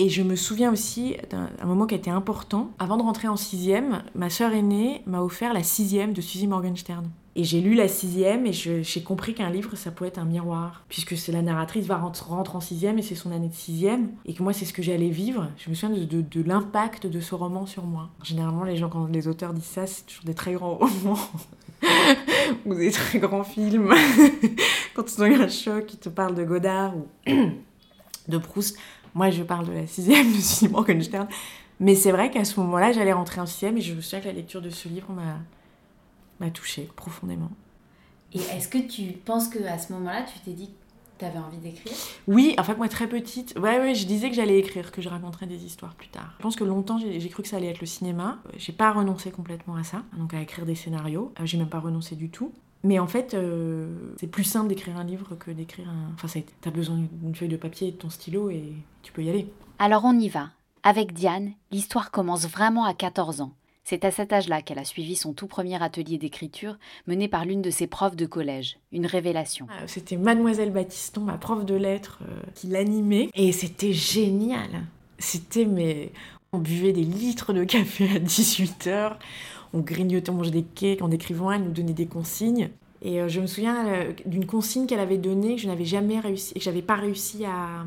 Et 0.00 0.08
je 0.08 0.22
me 0.22 0.36
souviens 0.36 0.72
aussi 0.72 1.16
d'un 1.30 1.66
moment 1.66 1.86
qui 1.86 1.94
a 1.94 1.98
été 1.98 2.10
important. 2.10 2.70
Avant 2.78 2.96
de 2.96 3.02
rentrer 3.02 3.26
en 3.26 3.36
sixième, 3.36 4.04
ma 4.14 4.30
sœur 4.30 4.52
aînée 4.52 5.02
m'a 5.06 5.22
offert 5.22 5.52
la 5.52 5.64
sixième 5.64 6.12
de 6.12 6.20
Suzy 6.20 6.46
Morgenstern. 6.46 7.10
Et 7.34 7.42
j'ai 7.42 7.60
lu 7.60 7.74
la 7.74 7.88
sixième 7.88 8.46
et 8.46 8.52
j'ai 8.52 9.02
compris 9.02 9.34
qu'un 9.34 9.50
livre, 9.50 9.76
ça 9.76 9.90
pouvait 9.90 10.08
être 10.08 10.18
un 10.18 10.24
miroir. 10.24 10.84
Puisque 10.88 11.16
c'est 11.16 11.32
la 11.32 11.42
narratrice 11.42 11.86
va 11.86 11.96
rentrer 11.96 12.56
en 12.56 12.60
sixième 12.60 12.98
et 12.98 13.02
c'est 13.02 13.16
son 13.16 13.32
année 13.32 13.48
de 13.48 13.54
sixième. 13.54 14.10
Et 14.24 14.34
que 14.34 14.42
moi, 14.42 14.52
c'est 14.52 14.64
ce 14.64 14.72
que 14.72 14.82
j'allais 14.82 15.08
vivre. 15.08 15.48
Je 15.56 15.68
me 15.68 15.74
souviens 15.74 15.96
de, 15.96 16.42
l'impact 16.42 17.06
de 17.06 17.20
ce 17.20 17.34
roman 17.34 17.66
sur 17.66 17.84
moi. 17.84 18.10
Généralement, 18.22 18.64
les 18.64 18.76
gens, 18.76 18.88
quand 18.88 19.06
les 19.06 19.26
auteurs 19.26 19.52
disent 19.52 19.64
ça, 19.64 19.86
c'est 19.88 20.06
toujours 20.06 20.24
des 20.24 20.34
très 20.34 20.52
grands 20.52 20.74
romans. 20.80 21.18
ou 22.66 22.74
des 22.74 22.92
très 22.92 23.18
grands 23.18 23.44
films. 23.44 23.92
quand 24.94 25.12
ils 25.12 25.22
ont 25.22 25.26
eu 25.26 25.40
un 25.40 25.48
choc, 25.48 25.92
ils 25.92 25.98
te 25.98 26.08
parlent 26.08 26.36
de 26.36 26.44
Godard 26.44 26.96
ou 26.96 27.06
de 28.28 28.38
Proust. 28.38 28.76
Moi, 29.14 29.30
je 29.30 29.42
parle 29.42 29.66
de 29.66 29.72
la 29.72 29.86
sixième 29.86 30.32
de 30.36 30.38
Simon 30.38 30.78
Morgenstern. 30.78 31.28
Mais 31.80 31.94
c'est 31.94 32.10
vrai 32.10 32.30
qu'à 32.30 32.44
ce 32.44 32.58
moment-là, 32.60 32.92
j'allais 32.92 33.12
rentrer 33.12 33.40
en 33.40 33.46
sixième 33.46 33.76
et 33.78 33.80
je 33.80 33.94
me 33.94 34.00
souviens 34.00 34.20
que 34.20 34.26
la 34.26 34.32
lecture 34.32 34.60
de 34.60 34.70
ce 34.70 34.88
livre 34.88 35.12
m'a, 35.12 35.38
m'a 36.40 36.50
touchée 36.50 36.88
profondément. 36.96 37.50
Et 38.32 38.40
est-ce 38.40 38.68
que 38.68 38.78
tu 38.78 39.12
penses 39.12 39.48
qu'à 39.48 39.78
ce 39.78 39.92
moment-là, 39.92 40.22
tu 40.22 40.38
t'es 40.40 40.52
dit 40.52 40.66
que 40.68 41.18
tu 41.20 41.24
avais 41.24 41.38
envie 41.38 41.58
d'écrire? 41.58 41.92
Oui, 42.26 42.54
en 42.58 42.64
fait, 42.64 42.76
moi, 42.76 42.88
très 42.88 43.08
petite, 43.08 43.54
ouais, 43.56 43.78
ouais, 43.78 43.94
je 43.94 44.06
disais 44.06 44.28
que 44.28 44.34
j'allais 44.34 44.58
écrire, 44.58 44.92
que 44.92 45.00
je 45.00 45.08
raconterais 45.08 45.46
des 45.46 45.64
histoires 45.64 45.94
plus 45.94 46.08
tard. 46.08 46.34
Je 46.38 46.42
pense 46.42 46.56
que 46.56 46.64
longtemps, 46.64 46.98
j'ai, 46.98 47.28
cru 47.28 47.42
que 47.42 47.48
ça 47.48 47.56
allait 47.56 47.68
être 47.68 47.80
le 47.80 47.86
cinéma. 47.86 48.38
J'ai 48.56 48.72
pas 48.72 48.92
renoncé 48.92 49.30
complètement 49.30 49.76
à 49.76 49.84
ça, 49.84 50.02
donc 50.16 50.34
à 50.34 50.42
écrire 50.42 50.66
des 50.66 50.74
scénarios. 50.74 51.32
Euh, 51.40 51.46
j'ai 51.46 51.58
même 51.58 51.68
pas 51.68 51.80
renoncé 51.80 52.16
du 52.16 52.28
tout. 52.28 52.52
Mais 52.84 52.98
en 52.98 53.06
fait, 53.06 53.34
euh, 53.34 53.88
c'est 54.20 54.26
plus 54.28 54.44
simple 54.44 54.68
d'écrire 54.68 54.96
un 54.96 55.04
livre 55.04 55.34
que 55.36 55.50
d'écrire 55.50 55.88
un. 55.88 56.12
Enfin, 56.14 56.40
t'as 56.60 56.70
besoin 56.70 57.04
d'une 57.12 57.34
feuille 57.34 57.48
de 57.48 57.56
papier 57.56 57.88
et 57.88 57.92
de 57.92 57.96
ton 57.96 58.10
stylo 58.10 58.50
et 58.50 58.72
tu 59.02 59.12
peux 59.12 59.22
y 59.22 59.28
aller. 59.28 59.48
Alors 59.78 60.04
on 60.04 60.18
y 60.18 60.28
va. 60.28 60.50
Avec 60.84 61.12
Diane, 61.12 61.52
l'histoire 61.72 62.10
commence 62.10 62.46
vraiment 62.46 62.84
à 62.84 62.94
14 62.94 63.40
ans. 63.40 63.52
C'est 63.84 64.04
à 64.04 64.10
cet 64.10 64.34
âge-là 64.34 64.60
qu'elle 64.60 64.78
a 64.78 64.84
suivi 64.84 65.16
son 65.16 65.32
tout 65.32 65.46
premier 65.46 65.82
atelier 65.82 66.18
d'écriture 66.18 66.76
mené 67.06 67.26
par 67.26 67.46
l'une 67.46 67.62
de 67.62 67.70
ses 67.70 67.86
profs 67.86 68.16
de 68.16 68.26
collège. 68.26 68.78
Une 68.92 69.06
révélation. 69.06 69.66
Ah, 69.70 69.86
c'était 69.86 70.18
Mademoiselle 70.18 70.72
Baptiston, 70.72 71.22
ma 71.22 71.38
prof 71.38 71.64
de 71.64 71.74
lettres, 71.74 72.18
euh, 72.28 72.40
qui 72.54 72.66
l'animait. 72.66 73.30
Et 73.34 73.50
c'était 73.50 73.94
génial. 73.94 74.84
C'était, 75.18 75.64
mais. 75.64 76.12
On 76.52 76.58
buvait 76.58 76.92
des 76.92 77.02
litres 77.02 77.52
de 77.52 77.64
café 77.64 78.08
à 78.14 78.18
18h 78.18 79.16
on 79.72 79.80
grignotait, 79.80 80.30
on 80.30 80.34
mangeait 80.34 80.50
des 80.50 80.62
cakes 80.62 81.02
en 81.02 81.10
écrivant, 81.10 81.52
elle 81.52 81.64
nous 81.64 81.72
donnait 81.72 81.92
des 81.92 82.06
consignes. 82.06 82.70
Et 83.02 83.20
euh, 83.20 83.28
je 83.28 83.40
me 83.40 83.46
souviens 83.46 83.86
euh, 83.86 84.12
d'une 84.26 84.46
consigne 84.46 84.86
qu'elle 84.86 85.00
avait 85.00 85.18
donnée 85.18 85.56
que 85.56 85.62
je 85.62 85.68
n'avais 85.68 85.84
jamais 85.84 86.18
réussi, 86.18 86.54
que 86.54 86.60
j'avais 86.60 86.82
pas 86.82 86.96
réussi 86.96 87.44
à, 87.44 87.84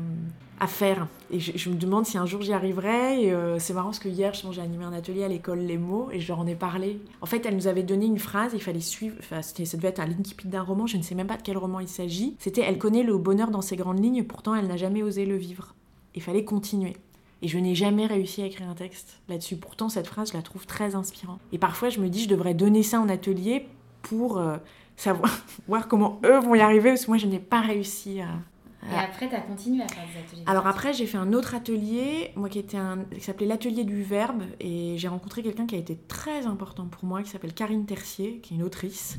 faire. 0.68 1.08
Et 1.32 1.40
je, 1.40 1.70
me 1.70 1.74
demande 1.74 2.06
si 2.06 2.16
un 2.18 2.24
jour 2.24 2.40
j'y 2.40 2.52
arriverai. 2.52 3.24
Et 3.24 3.32
euh, 3.32 3.58
c'est 3.58 3.74
marrant 3.74 3.88
parce 3.88 3.98
que 3.98 4.08
hier, 4.08 4.32
j'ai 4.32 4.60
animé 4.60 4.84
un 4.84 4.92
atelier 4.92 5.24
à 5.24 5.28
l'école 5.28 5.58
Les 5.58 5.76
mots 5.76 6.08
et 6.12 6.20
je 6.20 6.28
leur 6.28 6.38
en 6.38 6.46
ai 6.46 6.54
parlé. 6.54 7.00
En 7.20 7.26
fait, 7.26 7.44
elle 7.44 7.56
nous 7.56 7.66
avait 7.66 7.82
donné 7.82 8.06
une 8.06 8.20
phrase, 8.20 8.52
il 8.54 8.62
fallait 8.62 8.78
suivre. 8.78 9.16
Enfin, 9.18 9.42
ça 9.42 9.76
devait 9.76 9.88
être 9.88 9.98
un 9.98 10.06
l'incipit 10.06 10.46
d'un 10.46 10.62
roman, 10.62 10.86
je 10.86 10.96
ne 10.96 11.02
sais 11.02 11.16
même 11.16 11.26
pas 11.26 11.36
de 11.36 11.42
quel 11.42 11.58
roman 11.58 11.80
il 11.80 11.88
s'agit. 11.88 12.36
C'était 12.38 12.60
Elle 12.60 12.78
connaît 12.78 13.02
le 13.02 13.18
bonheur 13.18 13.50
dans 13.50 13.60
ses 13.60 13.74
grandes 13.74 14.02
lignes, 14.02 14.22
pourtant 14.22 14.54
elle 14.54 14.68
n'a 14.68 14.76
jamais 14.76 15.02
osé 15.02 15.26
le 15.26 15.36
vivre. 15.36 15.74
Il 16.14 16.22
fallait 16.22 16.44
continuer. 16.44 16.94
Et 17.42 17.48
je 17.48 17.58
n'ai 17.58 17.74
jamais 17.74 18.06
réussi 18.06 18.40
à 18.40 18.46
écrire 18.46 18.68
un 18.68 18.74
texte 18.74 19.20
là-dessus. 19.28 19.56
Pourtant, 19.56 19.88
cette 19.88 20.06
phrase, 20.06 20.30
je 20.30 20.36
la 20.36 20.42
trouve 20.42 20.64
très 20.64 20.94
inspirante. 20.94 21.40
Et 21.50 21.58
parfois, 21.58 21.88
je 21.88 21.98
me 21.98 22.08
dis, 22.08 22.22
je 22.22 22.28
devrais 22.28 22.54
donner 22.54 22.84
ça 22.84 23.00
en 23.00 23.08
atelier 23.08 23.66
pour 24.02 24.38
euh, 24.38 24.56
savoir 24.96 25.30
voir 25.68 25.88
comment 25.88 26.20
eux 26.24 26.38
vont 26.38 26.54
y 26.54 26.60
arriver, 26.60 26.90
parce 26.90 27.04
que 27.04 27.10
moi, 27.10 27.18
je 27.18 27.26
n'ai 27.26 27.40
pas 27.40 27.60
réussi 27.60 28.20
à... 28.20 28.28
Et 28.90 28.96
après, 28.96 29.28
tu 29.28 29.34
as 29.34 29.40
continué 29.40 29.82
à 29.82 29.88
faire 29.88 30.04
des 30.12 30.18
ateliers 30.18 30.42
Alors 30.46 30.66
après, 30.66 30.92
j'ai 30.92 31.06
fait 31.06 31.18
un 31.18 31.32
autre 31.32 31.54
atelier, 31.54 32.32
moi 32.34 32.48
qui, 32.48 32.58
était 32.58 32.76
un, 32.76 33.04
qui 33.12 33.20
s'appelait 33.20 33.46
l'atelier 33.46 33.84
du 33.84 34.02
verbe, 34.02 34.42
et 34.58 34.94
j'ai 34.96 35.06
rencontré 35.08 35.42
quelqu'un 35.42 35.66
qui 35.66 35.76
a 35.76 35.78
été 35.78 35.96
très 36.08 36.46
important 36.46 36.86
pour 36.86 37.04
moi, 37.04 37.22
qui 37.22 37.30
s'appelle 37.30 37.54
Karine 37.54 37.86
Tercier, 37.86 38.38
qui 38.38 38.54
est 38.54 38.56
une 38.56 38.64
autrice. 38.64 39.18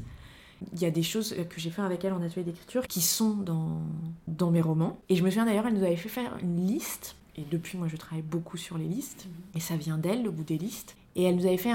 Il 0.73 0.81
y 0.81 0.85
a 0.85 0.91
des 0.91 1.03
choses 1.03 1.35
que 1.49 1.59
j'ai 1.59 1.69
fait 1.69 1.81
avec 1.81 2.03
elle 2.03 2.13
en 2.13 2.21
atelier 2.21 2.43
d'écriture 2.43 2.87
qui 2.87 3.01
sont 3.01 3.35
dans, 3.35 3.81
dans 4.27 4.51
mes 4.51 4.61
romans. 4.61 4.99
Et 5.09 5.15
je 5.15 5.23
me 5.23 5.29
souviens 5.29 5.45
d'ailleurs, 5.45 5.67
elle 5.67 5.75
nous 5.75 5.83
avait 5.83 5.97
fait 5.97 6.09
faire 6.09 6.37
une 6.41 6.65
liste 6.65 7.15
et 7.35 7.43
depuis, 7.49 7.77
moi, 7.77 7.87
je 7.87 7.97
travaille 7.97 8.23
beaucoup 8.23 8.57
sur 8.57 8.77
les 8.77 8.87
listes. 8.87 9.27
Et 9.55 9.59
ça 9.59 9.75
vient 9.75 9.97
d'elle, 9.97 10.23
le 10.23 10.31
bout 10.31 10.43
des 10.43 10.57
listes. 10.57 10.95
Et 11.15 11.23
elle 11.23 11.35
nous 11.35 11.45
avait 11.45 11.57
fait 11.57 11.71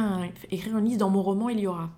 écrire 0.51 0.79
une 0.79 0.85
liste 0.85 0.99
dans 0.99 1.11
mon 1.11 1.23
roman 1.23 1.49
Il 1.49 1.61
y 1.61 1.67
aura. 1.67 1.91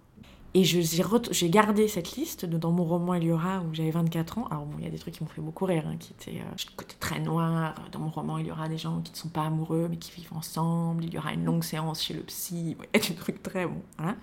Et 0.53 0.65
j'ai 0.65 1.49
gardé 1.49 1.87
cette 1.87 2.17
liste 2.17 2.45
dans 2.45 2.73
mon 2.73 2.85
roman 2.85 3.15
Il 3.15 3.25
y 3.25 3.31
aura 3.31 3.61
où 3.61 3.73
j'avais 3.73 3.91
24 3.93 4.39
ans. 4.39 4.47
Alors 4.51 4.65
bon, 4.65 4.77
il 4.79 4.85
y 4.85 4.89
a 4.89 4.91
des 4.91 4.99
trucs 4.99 5.15
qui 5.15 5.23
m'ont 5.23 5.29
fait 5.29 5.43
beaucoup 5.43 5.65
rire, 5.65 5.85
hein, 5.87 5.97
qui 5.99 6.13
étaient 6.13 6.41
euh, 6.41 6.73
côté 6.75 6.97
très 6.99 7.21
noir. 7.21 7.75
Dans 7.93 8.01
mon 8.01 8.09
roman, 8.09 8.39
il 8.39 8.47
y 8.47 8.51
aura 8.51 8.69
des 8.69 8.79
gens 8.79 9.01
qui 9.01 9.13
ne 9.13 9.17
sont 9.17 9.29
pas 9.29 9.45
amoureux 9.45 9.87
mais 9.89 9.97
qui 9.97 10.11
vivent 10.11 10.33
ensemble. 10.35 11.05
Il 11.05 11.15
y 11.15 11.19
aura 11.19 11.35
une 11.35 11.45
longue 11.45 11.63
séance 11.63 12.03
chez 12.03 12.15
le 12.15 12.23
psy. 12.23 12.77
Il 12.95 13.01
y 13.01 13.05
a 13.05 13.09
des 13.09 13.15
trucs 13.15 13.43
très 13.43 13.67
bons. 13.67 13.83
Hein, 13.99 14.17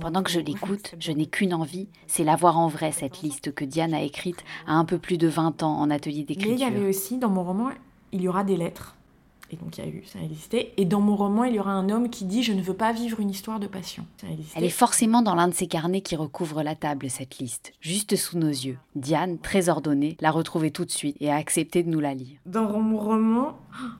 Pendant 0.00 0.22
que 0.22 0.30
je 0.30 0.40
l'écoute, 0.40 0.94
je 0.98 1.12
n'ai 1.12 1.26
qu'une 1.26 1.52
envie, 1.52 1.88
c'est 2.06 2.24
la 2.24 2.36
voir 2.36 2.56
en 2.56 2.68
vrai, 2.68 2.92
cette 2.92 3.20
liste 3.20 3.52
que 3.52 3.64
Diane 3.64 3.92
a 3.92 4.02
écrite 4.02 4.42
à 4.66 4.74
un 4.74 4.84
peu 4.84 4.98
plus 4.98 5.18
de 5.18 5.28
20 5.28 5.62
ans 5.62 5.78
en 5.78 5.90
atelier 5.90 6.24
d'écriture. 6.24 6.52
Mais 6.52 6.56
il 6.56 6.60
y 6.60 6.64
avait 6.64 6.88
aussi 6.88 7.18
dans 7.18 7.30
mon 7.30 7.44
roman 7.44 7.70
il 8.12 8.22
y 8.22 8.28
aura 8.28 8.44
des 8.44 8.56
lettres. 8.56 8.96
Et 9.52 9.56
donc 9.56 9.78
il 9.78 9.84
y 9.84 9.88
a 9.88 9.90
eu, 9.90 10.04
ça 10.06 10.20
a 10.20 10.22
existé. 10.22 10.72
Et 10.76 10.84
dans 10.84 11.00
mon 11.00 11.16
roman, 11.16 11.42
il 11.44 11.54
y 11.54 11.58
aura 11.58 11.72
un 11.72 11.88
homme 11.90 12.08
qui 12.08 12.24
dit 12.24 12.42
Je 12.42 12.52
ne 12.52 12.62
veux 12.62 12.74
pas 12.74 12.92
vivre 12.92 13.18
une 13.18 13.30
histoire 13.30 13.58
de 13.58 13.66
passion. 13.66 14.06
Elle 14.54 14.64
est 14.64 14.68
forcément 14.68 15.22
dans 15.22 15.34
l'un 15.34 15.48
de 15.48 15.54
ces 15.54 15.66
carnets 15.66 16.02
qui 16.02 16.14
recouvrent 16.14 16.62
la 16.62 16.76
table, 16.76 17.10
cette 17.10 17.38
liste, 17.38 17.72
juste 17.80 18.14
sous 18.14 18.38
nos 18.38 18.48
yeux. 18.48 18.78
Diane, 18.94 19.38
très 19.38 19.68
ordonnée, 19.68 20.16
l'a 20.20 20.30
retrouvée 20.30 20.70
tout 20.70 20.84
de 20.84 20.90
suite 20.90 21.16
et 21.20 21.32
a 21.32 21.36
accepté 21.36 21.82
de 21.82 21.90
nous 21.90 21.98
la 21.98 22.14
lire. 22.14 22.38
Dans 22.46 22.78
mon 22.78 22.98
roman, 22.98 23.58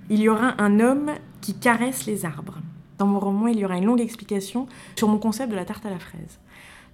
il 0.09 0.21
y 0.21 0.29
aura 0.29 0.55
un 0.63 0.79
homme 0.79 1.11
qui 1.41 1.55
caresse 1.55 2.07
les 2.07 2.25
arbres. 2.25 2.59
Dans 2.99 3.07
mon 3.07 3.19
roman, 3.19 3.49
il 3.49 3.59
y 3.59 3.65
aura 3.65 3.77
une 3.77 3.87
longue 3.87 4.01
explication 4.01 4.69
sur 4.95 5.09
mon 5.09 5.19
concept 5.19 5.51
de 5.51 5.57
la 5.57 5.65
tarte 5.65 5.85
à 5.85 5.91
la 5.91 5.99
fraise. 5.99 6.39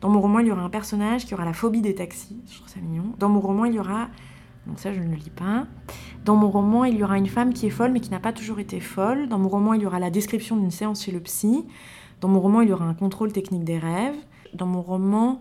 Dans 0.01 0.09
mon 0.09 0.21
roman, 0.21 0.39
il 0.39 0.47
y 0.47 0.51
aura 0.51 0.63
un 0.63 0.71
personnage 0.71 1.27
qui 1.27 1.35
aura 1.35 1.45
la 1.45 1.53
phobie 1.53 1.83
des 1.83 1.95
taxis. 1.95 2.37
Je 2.49 2.59
trouve 2.59 2.69
ça 2.69 2.81
mignon. 2.81 3.13
Dans 3.19 3.29
mon 3.29 3.41
roman, 3.41 3.65
il 3.65 3.75
y 3.75 3.79
aura 3.79 4.09
donc 4.67 4.79
ça, 4.79 4.93
je 4.93 5.01
ne 5.01 5.09
le 5.09 5.15
lis 5.15 5.31
pas. 5.31 5.67
Dans 6.25 6.37
mon 6.37 6.51
roman, 6.51 6.85
il 6.85 6.97
y 6.97 7.05
aura 7.05 7.19
une 7.19 7.29
femme 7.29 7.53
qui 7.53 7.67
est 7.67 7.71
folle 7.71 7.93
mais 7.93 8.01
qui 8.01 8.11
n'a 8.11 8.19
pas 8.19 8.33
toujours 8.33 8.59
été 8.59 8.81
folle. 8.81 9.29
Dans 9.29 9.39
mon 9.39 9.49
roman, 9.49 9.75
il 9.75 9.83
y 9.83 9.87
aura 9.87 9.99
la 9.99 10.11
description 10.11 10.57
d'une 10.57 10.71
séance 10.71 11.05
chez 11.05 11.13
le 11.13 11.21
psy. 11.21 11.65
Dans 12.21 12.29
mon 12.29 12.41
roman, 12.41 12.63
il 12.63 12.71
y 12.71 12.73
aura 12.73 12.85
un 12.85 12.95
contrôle 12.95 13.33
technique 13.33 13.65
des 13.65 13.79
rêves. 13.79 14.17
Dans 14.55 14.67
mon 14.67 14.83
roman, 14.83 15.41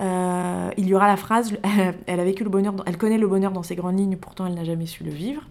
euh, 0.00 0.70
il 0.76 0.86
y 0.86 0.94
aura 0.94 1.06
la 1.06 1.16
phrase 1.16 1.56
elle 2.06 2.20
a 2.20 2.24
vécu 2.24 2.44
le 2.44 2.50
bonheur, 2.50 2.74
elle 2.86 2.98
connaît 2.98 3.18
le 3.18 3.26
bonheur 3.26 3.52
dans 3.52 3.62
ses 3.62 3.76
grandes 3.76 3.98
lignes, 3.98 4.16
pourtant 4.16 4.46
elle 4.46 4.54
n'a 4.54 4.64
jamais 4.64 4.86
su 4.86 5.04
le 5.04 5.10
vivre. 5.10 5.42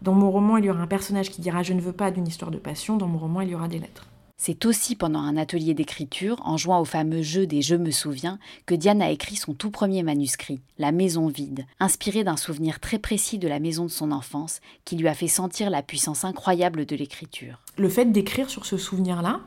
Dans 0.00 0.14
mon 0.14 0.30
roman, 0.30 0.56
il 0.56 0.64
y 0.64 0.70
aura 0.70 0.80
un 0.80 0.86
personnage 0.86 1.30
qui 1.30 1.40
dira 1.40 1.62
je 1.62 1.72
ne 1.72 1.80
veux 1.80 1.92
pas 1.92 2.10
d'une 2.10 2.26
histoire 2.26 2.50
de 2.50 2.58
passion. 2.58 2.96
Dans 2.96 3.08
mon 3.08 3.18
roman, 3.18 3.40
il 3.40 3.50
y 3.50 3.54
aura 3.54 3.68
des 3.68 3.78
lettres. 3.78 4.06
C'est 4.40 4.66
aussi 4.66 4.94
pendant 4.94 5.18
un 5.18 5.36
atelier 5.36 5.74
d'écriture, 5.74 6.40
en 6.44 6.56
jouant 6.56 6.80
au 6.80 6.84
fameux 6.84 7.22
jeu 7.22 7.44
des 7.44 7.60
Je 7.60 7.74
me 7.74 7.90
souviens, 7.90 8.38
que 8.66 8.76
Diane 8.76 9.02
a 9.02 9.10
écrit 9.10 9.34
son 9.34 9.52
tout 9.52 9.72
premier 9.72 10.04
manuscrit, 10.04 10.60
La 10.78 10.92
maison 10.92 11.26
vide, 11.26 11.66
inspiré 11.80 12.22
d'un 12.22 12.36
souvenir 12.36 12.78
très 12.78 13.00
précis 13.00 13.38
de 13.38 13.48
la 13.48 13.58
maison 13.58 13.84
de 13.84 13.90
son 13.90 14.12
enfance, 14.12 14.60
qui 14.84 14.94
lui 14.94 15.08
a 15.08 15.14
fait 15.14 15.26
sentir 15.26 15.70
la 15.70 15.82
puissance 15.82 16.24
incroyable 16.24 16.86
de 16.86 16.94
l'écriture. 16.94 17.58
Le 17.76 17.88
fait 17.88 18.04
d'écrire 18.04 18.48
sur 18.48 18.64
ce 18.64 18.76
souvenir-là, 18.76 19.40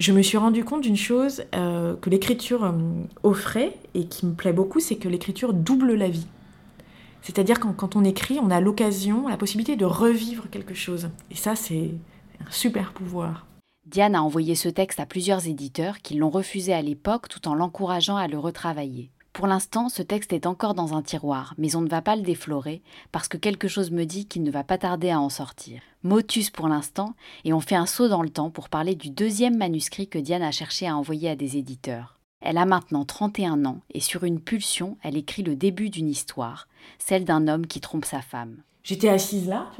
je 0.00 0.10
me 0.10 0.22
suis 0.22 0.38
rendu 0.38 0.64
compte 0.64 0.82
d'une 0.82 0.96
chose 0.96 1.44
euh, 1.54 1.94
que 1.94 2.10
l'écriture 2.10 2.64
euh, 2.64 2.72
offrait 3.22 3.78
et 3.94 4.06
qui 4.06 4.26
me 4.26 4.34
plaît 4.34 4.52
beaucoup, 4.52 4.80
c'est 4.80 4.96
que 4.96 5.08
l'écriture 5.08 5.54
double 5.54 5.94
la 5.94 6.08
vie. 6.08 6.26
C'est-à-dire 7.22 7.60
quand, 7.60 7.72
quand 7.74 7.94
on 7.94 8.02
écrit, 8.02 8.40
on 8.42 8.50
a 8.50 8.60
l'occasion, 8.60 9.28
la 9.28 9.36
possibilité 9.36 9.76
de 9.76 9.84
revivre 9.84 10.50
quelque 10.50 10.74
chose. 10.74 11.10
Et 11.30 11.36
ça, 11.36 11.54
c'est 11.54 11.92
un 12.40 12.50
super 12.50 12.92
pouvoir. 12.92 13.46
Diane 13.86 14.16
a 14.16 14.22
envoyé 14.22 14.56
ce 14.56 14.68
texte 14.68 14.98
à 14.98 15.06
plusieurs 15.06 15.46
éditeurs 15.46 15.98
qui 15.98 16.14
l'ont 16.14 16.30
refusé 16.30 16.74
à 16.74 16.82
l'époque 16.82 17.28
tout 17.28 17.46
en 17.46 17.54
l'encourageant 17.54 18.16
à 18.16 18.26
le 18.26 18.38
retravailler. 18.38 19.12
Pour 19.32 19.46
l'instant, 19.46 19.90
ce 19.90 20.02
texte 20.02 20.32
est 20.32 20.46
encore 20.46 20.72
dans 20.72 20.94
un 20.94 21.02
tiroir, 21.02 21.54
mais 21.58 21.76
on 21.76 21.82
ne 21.82 21.88
va 21.88 22.00
pas 22.00 22.16
le 22.16 22.22
déflorer 22.22 22.82
parce 23.12 23.28
que 23.28 23.36
quelque 23.36 23.68
chose 23.68 23.90
me 23.90 24.04
dit 24.04 24.26
qu'il 24.26 24.42
ne 24.42 24.50
va 24.50 24.64
pas 24.64 24.78
tarder 24.78 25.10
à 25.10 25.20
en 25.20 25.28
sortir. 25.28 25.82
Motus 26.02 26.50
pour 26.50 26.68
l'instant, 26.68 27.14
et 27.44 27.52
on 27.52 27.60
fait 27.60 27.74
un 27.76 27.84
saut 27.84 28.08
dans 28.08 28.22
le 28.22 28.30
temps 28.30 28.50
pour 28.50 28.70
parler 28.70 28.94
du 28.94 29.10
deuxième 29.10 29.58
manuscrit 29.58 30.08
que 30.08 30.18
Diane 30.18 30.42
a 30.42 30.52
cherché 30.52 30.88
à 30.88 30.96
envoyer 30.96 31.28
à 31.28 31.36
des 31.36 31.58
éditeurs. 31.58 32.18
Elle 32.40 32.58
a 32.58 32.64
maintenant 32.64 33.04
31 33.04 33.66
ans 33.66 33.82
et 33.92 34.00
sur 34.00 34.24
une 34.24 34.40
pulsion, 34.40 34.96
elle 35.02 35.18
écrit 35.18 35.42
le 35.42 35.54
début 35.54 35.90
d'une 35.90 36.08
histoire, 36.08 36.66
celle 36.98 37.24
d'un 37.24 37.46
homme 37.46 37.66
qui 37.66 37.80
trompe 37.80 38.06
sa 38.06 38.22
femme. 38.22 38.62
J'étais 38.84 39.08
assise 39.08 39.48
là, 39.48 39.70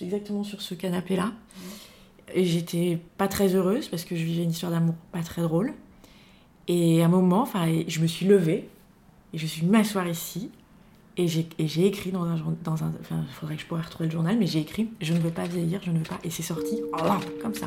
exactement 0.00 0.42
sur 0.42 0.62
ce 0.62 0.74
canapé-là, 0.74 1.32
j'étais 2.34 2.98
pas 3.18 3.28
très 3.28 3.54
heureuse 3.54 3.88
parce 3.88 4.04
que 4.04 4.16
je 4.16 4.24
vivais 4.24 4.44
une 4.44 4.50
histoire 4.50 4.72
d'amour 4.72 4.94
pas 5.12 5.22
très 5.22 5.42
drôle. 5.42 5.72
Et 6.68 7.02
à 7.02 7.06
un 7.06 7.08
moment, 7.08 7.46
je 7.88 8.00
me 8.00 8.06
suis 8.06 8.26
levée 8.26 8.68
et 9.32 9.38
je 9.38 9.46
suis 9.46 9.66
m'asseoir 9.66 10.08
ici. 10.08 10.50
Et 11.16 11.28
j'ai 11.28 11.86
écrit 11.86 12.10
dans 12.10 12.24
un 12.24 12.36
dans 12.64 12.82
un, 12.82 12.92
enfin, 13.00 13.24
il 13.28 13.34
faudrait 13.34 13.54
que 13.54 13.62
je 13.62 13.66
pourrais 13.66 13.82
retrouver 13.82 14.06
le 14.06 14.12
journal, 14.12 14.36
mais 14.36 14.46
j'ai 14.46 14.58
écrit 14.58 14.88
Je 15.00 15.12
ne 15.12 15.20
veux 15.20 15.30
pas 15.30 15.46
vieillir, 15.46 15.80
je 15.84 15.92
ne 15.92 15.98
veux 15.98 16.04
pas. 16.04 16.18
Et 16.24 16.30
c'est 16.30 16.42
sorti, 16.42 16.80
comme 17.40 17.54
ça. 17.54 17.66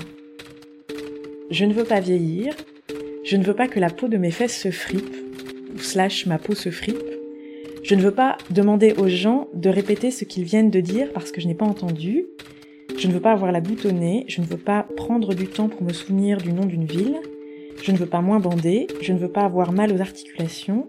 Je 1.49 1.63
ne 1.63 1.73
veux 1.73 1.85
pas 1.85 2.01
vieillir, 2.01 2.53
je 3.23 3.37
ne 3.37 3.45
veux 3.45 3.53
pas 3.53 3.69
que 3.69 3.79
la 3.79 3.89
peau 3.89 4.09
de 4.09 4.17
mes 4.17 4.31
fesses 4.31 4.59
se 4.59 4.69
fripe, 4.69 5.15
ou 5.73 5.79
slash 5.79 6.25
ma 6.25 6.39
peau 6.39 6.55
se 6.55 6.71
fripe. 6.71 6.97
Je 7.83 7.95
ne 7.95 8.01
veux 8.01 8.11
pas 8.11 8.37
demander 8.49 8.93
aux 8.97 9.07
gens 9.07 9.47
de 9.53 9.69
répéter 9.69 10.11
ce 10.11 10.25
qu'ils 10.25 10.43
viennent 10.43 10.69
de 10.69 10.81
dire 10.81 11.13
parce 11.13 11.31
que 11.31 11.39
je 11.39 11.47
n'ai 11.47 11.55
pas 11.55 11.65
entendu. 11.65 12.25
Je 12.97 13.07
ne 13.07 13.13
veux 13.13 13.19
pas 13.19 13.31
avoir 13.31 13.51
la 13.51 13.61
boutonnée, 13.61 14.25
je 14.27 14.41
ne 14.41 14.45
veux 14.47 14.57
pas 14.57 14.87
prendre 14.97 15.35
du 15.35 15.47
temps 15.47 15.69
pour 15.69 15.83
me 15.83 15.93
souvenir 15.93 16.39
du 16.39 16.51
nom 16.51 16.65
d'une 16.65 16.85
ville. 16.85 17.19
Je 17.83 17.91
ne 17.91 17.97
veux 17.97 18.07
pas 18.07 18.21
moins 18.21 18.39
bander, 18.39 18.87
je 19.01 19.13
ne 19.13 19.19
veux 19.19 19.31
pas 19.31 19.43
avoir 19.43 19.71
mal 19.71 19.93
aux 19.93 20.01
articulations, 20.01 20.87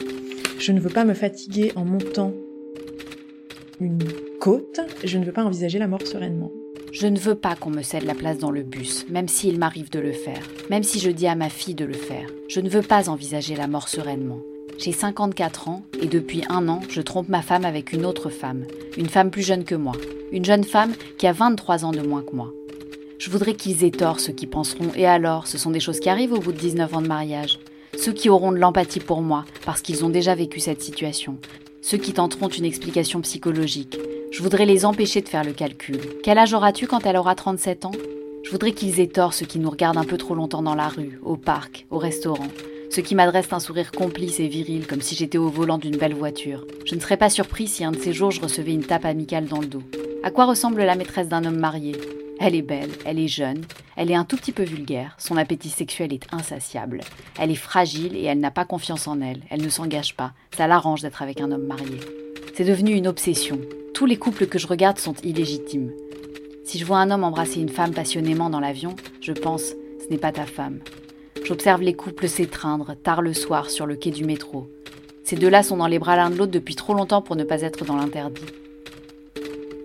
je 0.58 0.72
ne 0.72 0.80
veux 0.80 0.88
pas 0.88 1.04
me 1.04 1.12
fatiguer 1.12 1.70
en 1.76 1.84
montant 1.84 2.32
une 3.78 3.98
côte, 4.40 4.80
je 5.04 5.18
ne 5.18 5.24
veux 5.26 5.32
pas 5.32 5.44
envisager 5.44 5.78
la 5.78 5.86
mort 5.86 6.06
sereinement. 6.06 6.50
Je 6.92 7.06
ne 7.06 7.18
veux 7.18 7.34
pas 7.34 7.54
qu'on 7.54 7.70
me 7.70 7.82
cède 7.82 8.04
la 8.04 8.14
place 8.14 8.38
dans 8.38 8.50
le 8.50 8.62
bus, 8.62 9.06
même 9.10 9.28
s'il 9.28 9.58
m'arrive 9.58 9.90
de 9.90 10.00
le 10.00 10.12
faire, 10.12 10.48
même 10.70 10.82
si 10.82 11.00
je 11.00 11.10
dis 11.10 11.26
à 11.26 11.34
ma 11.34 11.50
fille 11.50 11.74
de 11.74 11.84
le 11.84 11.92
faire. 11.92 12.26
Je 12.48 12.60
ne 12.60 12.70
veux 12.70 12.82
pas 12.82 13.10
envisager 13.10 13.54
la 13.54 13.66
mort 13.66 13.88
sereinement. 13.88 14.40
J'ai 14.78 14.92
54 14.92 15.68
ans 15.68 15.82
et 16.00 16.06
depuis 16.06 16.44
un 16.48 16.68
an, 16.68 16.80
je 16.88 17.00
trompe 17.00 17.28
ma 17.28 17.42
femme 17.42 17.64
avec 17.64 17.92
une 17.92 18.06
autre 18.06 18.30
femme, 18.30 18.64
une 18.96 19.08
femme 19.08 19.32
plus 19.32 19.42
jeune 19.42 19.64
que 19.64 19.74
moi, 19.74 19.94
une 20.30 20.44
jeune 20.44 20.62
femme 20.62 20.92
qui 21.18 21.26
a 21.26 21.32
23 21.32 21.84
ans 21.84 21.90
de 21.90 22.00
moins 22.00 22.22
que 22.22 22.36
moi. 22.36 22.52
Je 23.18 23.28
voudrais 23.28 23.54
qu'ils 23.54 23.82
aient 23.82 23.90
tort 23.90 24.20
ceux 24.20 24.32
qui 24.32 24.46
penseront, 24.46 24.92
et 24.94 25.04
alors, 25.04 25.48
ce 25.48 25.58
sont 25.58 25.72
des 25.72 25.80
choses 25.80 25.98
qui 25.98 26.08
arrivent 26.08 26.32
au 26.32 26.38
bout 26.38 26.52
de 26.52 26.58
19 26.58 26.94
ans 26.94 27.02
de 27.02 27.08
mariage. 27.08 27.58
Ceux 27.98 28.12
qui 28.12 28.30
auront 28.30 28.52
de 28.52 28.58
l'empathie 28.58 29.00
pour 29.00 29.20
moi, 29.20 29.44
parce 29.66 29.80
qu'ils 29.82 30.04
ont 30.04 30.10
déjà 30.10 30.36
vécu 30.36 30.60
cette 30.60 30.80
situation. 30.80 31.38
Ceux 31.82 31.98
qui 31.98 32.12
tenteront 32.12 32.48
une 32.48 32.64
explication 32.64 33.20
psychologique. 33.22 33.98
Je 34.30 34.42
voudrais 34.44 34.66
les 34.66 34.84
empêcher 34.84 35.22
de 35.22 35.28
faire 35.28 35.42
le 35.42 35.52
calcul. 35.54 35.98
Quel 36.22 36.38
âge 36.38 36.54
auras-tu 36.54 36.86
quand 36.86 37.04
elle 37.04 37.16
aura 37.16 37.34
37 37.34 37.84
ans? 37.84 37.92
Je 38.44 38.50
voudrais 38.52 38.72
qu'ils 38.72 39.00
aient 39.00 39.08
tort 39.08 39.34
ceux 39.34 39.46
qui 39.46 39.58
nous 39.58 39.70
regardent 39.70 39.98
un 39.98 40.04
peu 40.04 40.18
trop 40.18 40.36
longtemps 40.36 40.62
dans 40.62 40.76
la 40.76 40.86
rue, 40.86 41.18
au 41.24 41.36
parc, 41.36 41.86
au 41.90 41.98
restaurant. 41.98 42.46
Ceux 42.90 43.02
qui 43.02 43.14
m'adressent 43.14 43.52
un 43.52 43.60
sourire 43.60 43.92
complice 43.92 44.40
et 44.40 44.48
viril 44.48 44.86
comme 44.86 45.02
si 45.02 45.14
j'étais 45.14 45.38
au 45.38 45.48
volant 45.48 45.78
d'une 45.78 45.96
belle 45.96 46.14
voiture. 46.14 46.66
Je 46.86 46.94
ne 46.94 47.00
serais 47.00 47.18
pas 47.18 47.30
surpris 47.30 47.68
si 47.68 47.84
un 47.84 47.92
de 47.92 47.98
ces 47.98 48.12
jours 48.12 48.30
je 48.30 48.40
recevais 48.40 48.72
une 48.72 48.84
tape 48.84 49.04
amicale 49.04 49.46
dans 49.46 49.60
le 49.60 49.66
dos. 49.66 49.82
À 50.22 50.30
quoi 50.30 50.46
ressemble 50.46 50.82
la 50.82 50.96
maîtresse 50.96 51.28
d'un 51.28 51.44
homme 51.44 51.58
marié? 51.58 51.92
Elle 52.40 52.54
est 52.54 52.62
belle, 52.62 52.90
elle 53.04 53.18
est 53.18 53.28
jeune, 53.28 53.62
elle 53.96 54.10
est 54.10 54.14
un 54.14 54.24
tout 54.24 54.36
petit 54.36 54.52
peu 54.52 54.62
vulgaire, 54.62 55.16
son 55.18 55.36
appétit 55.36 55.70
sexuel 55.70 56.12
est 56.12 56.26
insatiable. 56.32 57.00
Elle 57.38 57.50
est 57.50 57.56
fragile 57.56 58.16
et 58.16 58.24
elle 58.24 58.40
n'a 58.40 58.52
pas 58.52 58.64
confiance 58.64 59.08
en 59.08 59.20
elle, 59.20 59.42
elle 59.50 59.62
ne 59.62 59.68
s'engage 59.68 60.14
pas, 60.14 60.32
ça 60.56 60.66
l'arrange 60.66 61.02
d'être 61.02 61.20
avec 61.20 61.40
un 61.40 61.50
homme 61.50 61.66
marié. 61.66 61.98
C'est 62.54 62.64
devenu 62.64 62.92
une 62.92 63.08
obsession. 63.08 63.60
Tous 63.92 64.06
les 64.06 64.16
couples 64.16 64.46
que 64.46 64.58
je 64.58 64.68
regarde 64.68 64.98
sont 64.98 65.14
illégitimes. 65.24 65.92
Si 66.64 66.78
je 66.78 66.84
vois 66.84 66.98
un 66.98 67.10
homme 67.10 67.24
embrasser 67.24 67.60
une 67.60 67.68
femme 67.68 67.92
passionnément 67.92 68.50
dans 68.50 68.60
l'avion, 68.60 68.94
je 69.20 69.32
pense 69.32 69.62
ce 69.64 70.08
n'est 70.10 70.18
pas 70.18 70.32
ta 70.32 70.46
femme. 70.46 70.78
J'observe 71.48 71.80
les 71.80 71.94
couples 71.94 72.28
s'étreindre 72.28 72.94
tard 73.02 73.22
le 73.22 73.32
soir 73.32 73.70
sur 73.70 73.86
le 73.86 73.96
quai 73.96 74.10
du 74.10 74.26
métro. 74.26 74.68
Ces 75.24 75.36
deux-là 75.36 75.62
sont 75.62 75.78
dans 75.78 75.86
les 75.86 75.98
bras 75.98 76.14
l'un 76.14 76.28
de 76.28 76.36
l'autre 76.36 76.52
depuis 76.52 76.74
trop 76.74 76.92
longtemps 76.92 77.22
pour 77.22 77.36
ne 77.36 77.44
pas 77.44 77.62
être 77.62 77.86
dans 77.86 77.96
l'interdit. 77.96 78.44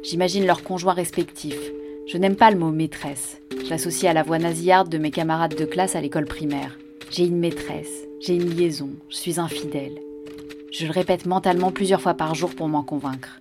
J'imagine 0.03 0.45
leurs 0.45 0.65
conjoints 0.65 0.91
respectifs, 0.91 1.71
je 2.05 2.17
n'aime 2.17 2.35
pas 2.35 2.51
le 2.51 2.59
mot 2.59 2.71
maîtresse. 2.71 3.37
Je 3.63 3.69
l'associe 3.69 4.11
à 4.11 4.13
la 4.13 4.23
voix 4.23 4.39
nasillarde 4.39 4.89
de 4.89 4.97
mes 4.97 5.09
camarades 5.09 5.55
de 5.55 5.63
classe 5.63 5.95
à 5.95 6.01
l'école 6.01 6.25
primaire. 6.25 6.77
J'ai 7.09 7.23
une 7.23 7.39
maîtresse, 7.39 8.09
j'ai 8.19 8.35
une 8.35 8.49
liaison, 8.49 8.89
je 9.07 9.15
suis 9.15 9.39
infidèle. 9.39 9.97
Je 10.73 10.85
le 10.85 10.91
répète 10.91 11.25
mentalement 11.25 11.71
plusieurs 11.71 12.01
fois 12.01 12.15
par 12.15 12.35
jour 12.35 12.53
pour 12.55 12.67
m'en 12.67 12.83
convaincre. 12.83 13.39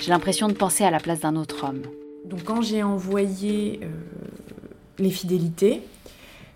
J'ai 0.00 0.10
l'impression 0.10 0.48
de 0.48 0.54
penser 0.54 0.84
à 0.84 0.90
la 0.90 1.00
place 1.00 1.20
d'un 1.20 1.36
autre 1.36 1.68
homme. 1.68 1.82
Donc 2.24 2.44
quand 2.44 2.62
j'ai 2.62 2.82
envoyé 2.82 3.80
euh, 3.82 3.88
les 4.98 5.10
fidélités, 5.10 5.82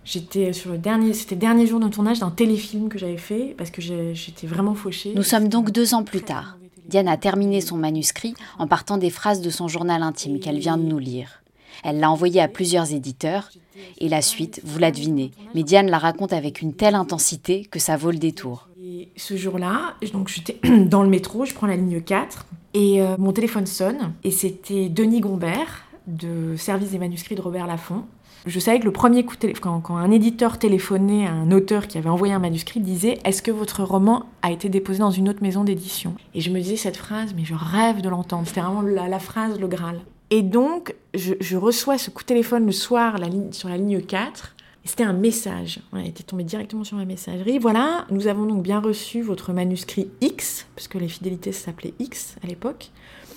j'étais 0.04 0.52
sur 0.52 0.72
le 0.72 0.78
dernier, 0.78 1.12
c'était 1.12 1.34
le 1.34 1.40
dernier 1.40 1.66
jour 1.66 1.80
de 1.80 1.88
tournage 1.88 2.20
d'un 2.20 2.30
téléfilm 2.30 2.88
que 2.88 2.98
j'avais 2.98 3.16
fait 3.16 3.54
parce 3.56 3.70
que 3.70 3.82
j'étais 3.82 4.46
vraiment 4.46 4.74
fauchée. 4.74 5.12
Nous 5.14 5.22
sommes 5.22 5.48
donc 5.48 5.70
deux 5.70 5.94
ans 5.94 6.04
plus 6.04 6.22
tard. 6.22 6.56
Diane 6.88 7.08
a 7.08 7.16
terminé 7.16 7.60
son 7.60 7.76
manuscrit 7.76 8.34
en 8.58 8.66
partant 8.66 8.98
des 8.98 9.10
phrases 9.10 9.40
de 9.40 9.50
son 9.50 9.68
journal 9.68 10.02
intime 10.02 10.40
qu'elle 10.40 10.58
vient 10.58 10.76
de 10.76 10.82
nous 10.82 10.98
lire. 10.98 11.42
Elle 11.84 12.00
l'a 12.00 12.10
envoyé 12.10 12.40
à 12.40 12.48
plusieurs 12.48 12.92
éditeurs, 12.92 13.50
et 13.98 14.08
la 14.08 14.22
suite, 14.22 14.60
vous 14.64 14.78
la 14.78 14.90
devinez. 14.90 15.32
Mais 15.54 15.62
Diane 15.62 15.90
la 15.90 15.98
raconte 15.98 16.32
avec 16.32 16.62
une 16.62 16.74
telle 16.74 16.94
intensité 16.94 17.64
que 17.64 17.78
ça 17.78 17.96
vaut 17.96 18.10
le 18.10 18.18
détour. 18.18 18.68
ce 19.16 19.36
jour-là, 19.36 19.94
donc 20.12 20.28
j'étais 20.28 20.58
dans 20.84 21.02
le 21.02 21.08
métro, 21.08 21.44
je 21.44 21.54
prends 21.54 21.66
la 21.66 21.76
ligne 21.76 22.00
4, 22.00 22.46
et 22.74 23.02
euh, 23.02 23.16
mon 23.18 23.32
téléphone 23.32 23.66
sonne, 23.66 24.12
et 24.22 24.30
c'était 24.30 24.88
Denis 24.88 25.20
Gombert, 25.20 25.84
de 26.06 26.56
Service 26.56 26.90
des 26.90 26.98
manuscrits 26.98 27.34
de 27.34 27.40
Robert 27.40 27.66
Laffont. 27.66 28.04
Je 28.44 28.58
savais 28.58 28.80
que 28.80 28.84
le 28.84 28.92
premier 28.92 29.24
coup 29.24 29.36
de 29.36 29.40
téléphone, 29.40 29.80
quand, 29.82 29.96
un 29.96 30.10
éditeur 30.10 30.58
téléphonait 30.58 31.26
à 31.28 31.32
un 31.32 31.52
auteur 31.52 31.86
qui 31.86 31.96
avait 31.96 32.08
envoyé 32.08 32.34
un 32.34 32.40
manuscrit, 32.40 32.80
disait 32.80 33.18
Est-ce 33.24 33.40
que 33.40 33.52
votre 33.52 33.84
roman 33.84 34.26
a 34.42 34.50
été 34.50 34.68
déposé 34.68 34.98
dans 34.98 35.12
une 35.12 35.28
autre 35.28 35.42
maison 35.42 35.62
d'édition? 35.62 36.16
Et 36.34 36.40
je 36.40 36.50
me 36.50 36.58
disais 36.58 36.76
cette 36.76 36.96
phrase, 36.96 37.34
mais 37.36 37.44
je 37.44 37.54
rêve 37.54 38.00
de 38.00 38.08
l'entendre. 38.08 38.48
C'était 38.48 38.60
vraiment 38.60 38.82
la, 38.82 39.18
phrase, 39.20 39.60
le 39.60 39.68
Graal. 39.68 40.00
Et 40.30 40.42
donc, 40.42 40.96
je, 41.14 41.56
reçois 41.56 41.98
ce 41.98 42.10
coup 42.10 42.22
de 42.22 42.26
téléphone 42.26 42.66
le 42.66 42.72
soir 42.72 43.16
sur 43.52 43.68
la 43.68 43.76
ligne 43.76 44.00
4. 44.00 44.56
C'était 44.84 45.04
un 45.04 45.12
message. 45.12 45.78
On 45.92 45.98
était 45.98 46.24
tombé 46.24 46.42
directement 46.42 46.82
sur 46.82 46.96
ma 46.96 47.04
messagerie. 47.04 47.60
Voilà, 47.60 48.06
nous 48.10 48.26
avons 48.26 48.46
donc 48.46 48.64
bien 48.64 48.80
reçu 48.80 49.22
votre 49.22 49.52
manuscrit 49.52 50.10
X, 50.20 50.66
parce 50.74 50.88
que 50.88 50.98
les 50.98 51.06
fidélités 51.06 51.52
s'appelaient 51.52 51.94
X 52.00 52.34
à 52.42 52.48
l'époque. 52.48 52.90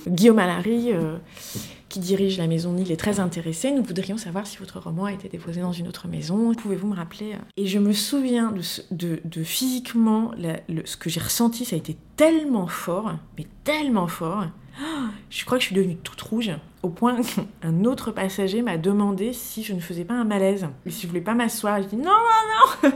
Guillaume 0.08 0.40
Allary, 0.40 0.92
euh, 0.92 1.18
qui 1.90 2.00
dirige 2.00 2.38
la 2.38 2.48
maison 2.48 2.74
Nil, 2.74 2.92
est 2.92 2.98
très 2.98 3.20
intéressé. 3.20 3.72
Nous 3.72 3.84
voudrions 3.84 4.18
savoir 4.18 4.46
si 4.48 4.58
votre 4.58 4.80
roman 4.80 5.06
a 5.06 5.14
été 5.14 5.30
déposé 5.30 5.62
dans 5.62 5.72
une 5.72 5.88
autre 5.88 6.08
maison. 6.08 6.54
Pouvez-vous 6.54 6.88
me 6.88 6.96
rappeler 6.96 7.34
euh 7.34 7.38
Et 7.58 7.68
je 7.68 7.80
me 7.80 7.94
souviens 7.94 8.54
de, 8.92 9.44
physiquement, 9.44 10.32
ce 10.86 10.98
que 10.98 11.10
j'ai 11.10 11.22
ressenti, 11.22 11.66
ça 11.66 11.76
a 11.76 11.80
été 11.80 11.98
tellement 12.16 12.68
fort, 12.68 13.14
mais 13.38 13.48
tellement 13.64 14.08
fort. 14.08 14.46
Je 15.30 15.46
crois 15.46 15.58
que 15.58 15.62
je 15.62 15.68
suis 15.68 15.76
devenue 15.76 15.96
toute 15.96 16.20
rouge, 16.22 16.52
au 16.84 16.90
point 16.90 17.22
qu'un 17.22 17.86
autre 17.86 18.12
passager 18.12 18.62
m'a 18.62 18.78
demandé 18.78 19.32
si 19.32 19.64
je 19.64 19.74
ne 19.74 19.80
faisais 19.80 20.04
pas 20.04 20.16
un 20.16 20.26
malaise. 20.26 20.68
Si 20.88 21.04
je 21.04 21.08
voulais 21.08 21.22
pas 21.22 21.34
m'asseoir, 21.34 21.82
je 21.82 21.88
dis 21.88 21.96
non, 21.96 22.04
non, 22.04 22.90
non 22.90 22.92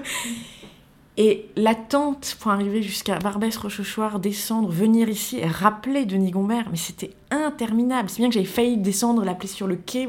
Et 1.21 1.49
l'attente 1.57 2.37
pour 2.39 2.49
arriver 2.49 2.81
jusqu'à 2.81 3.19
Barbès-Rochechouart, 3.19 4.21
descendre, 4.21 4.69
venir 4.69 5.09
ici 5.09 5.37
et 5.37 5.45
rappeler 5.45 6.05
Denis 6.05 6.31
Gombert, 6.31 6.69
mais 6.71 6.77
c'était 6.77 7.11
interminable. 7.29 8.09
C'est 8.09 8.19
bien 8.19 8.29
que 8.29 8.35
j'avais 8.35 8.45
failli 8.45 8.77
descendre, 8.77 9.25
l'appeler 9.25 9.49
sur 9.49 9.67
le 9.67 9.75
quai. 9.75 10.07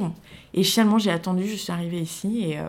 Et 0.54 0.62
finalement, 0.62 0.98
j'ai 0.98 1.10
attendu, 1.10 1.48
je 1.48 1.56
suis 1.56 1.72
arrivée 1.72 1.98
ici 1.98 2.44
et, 2.44 2.60
euh, 2.60 2.68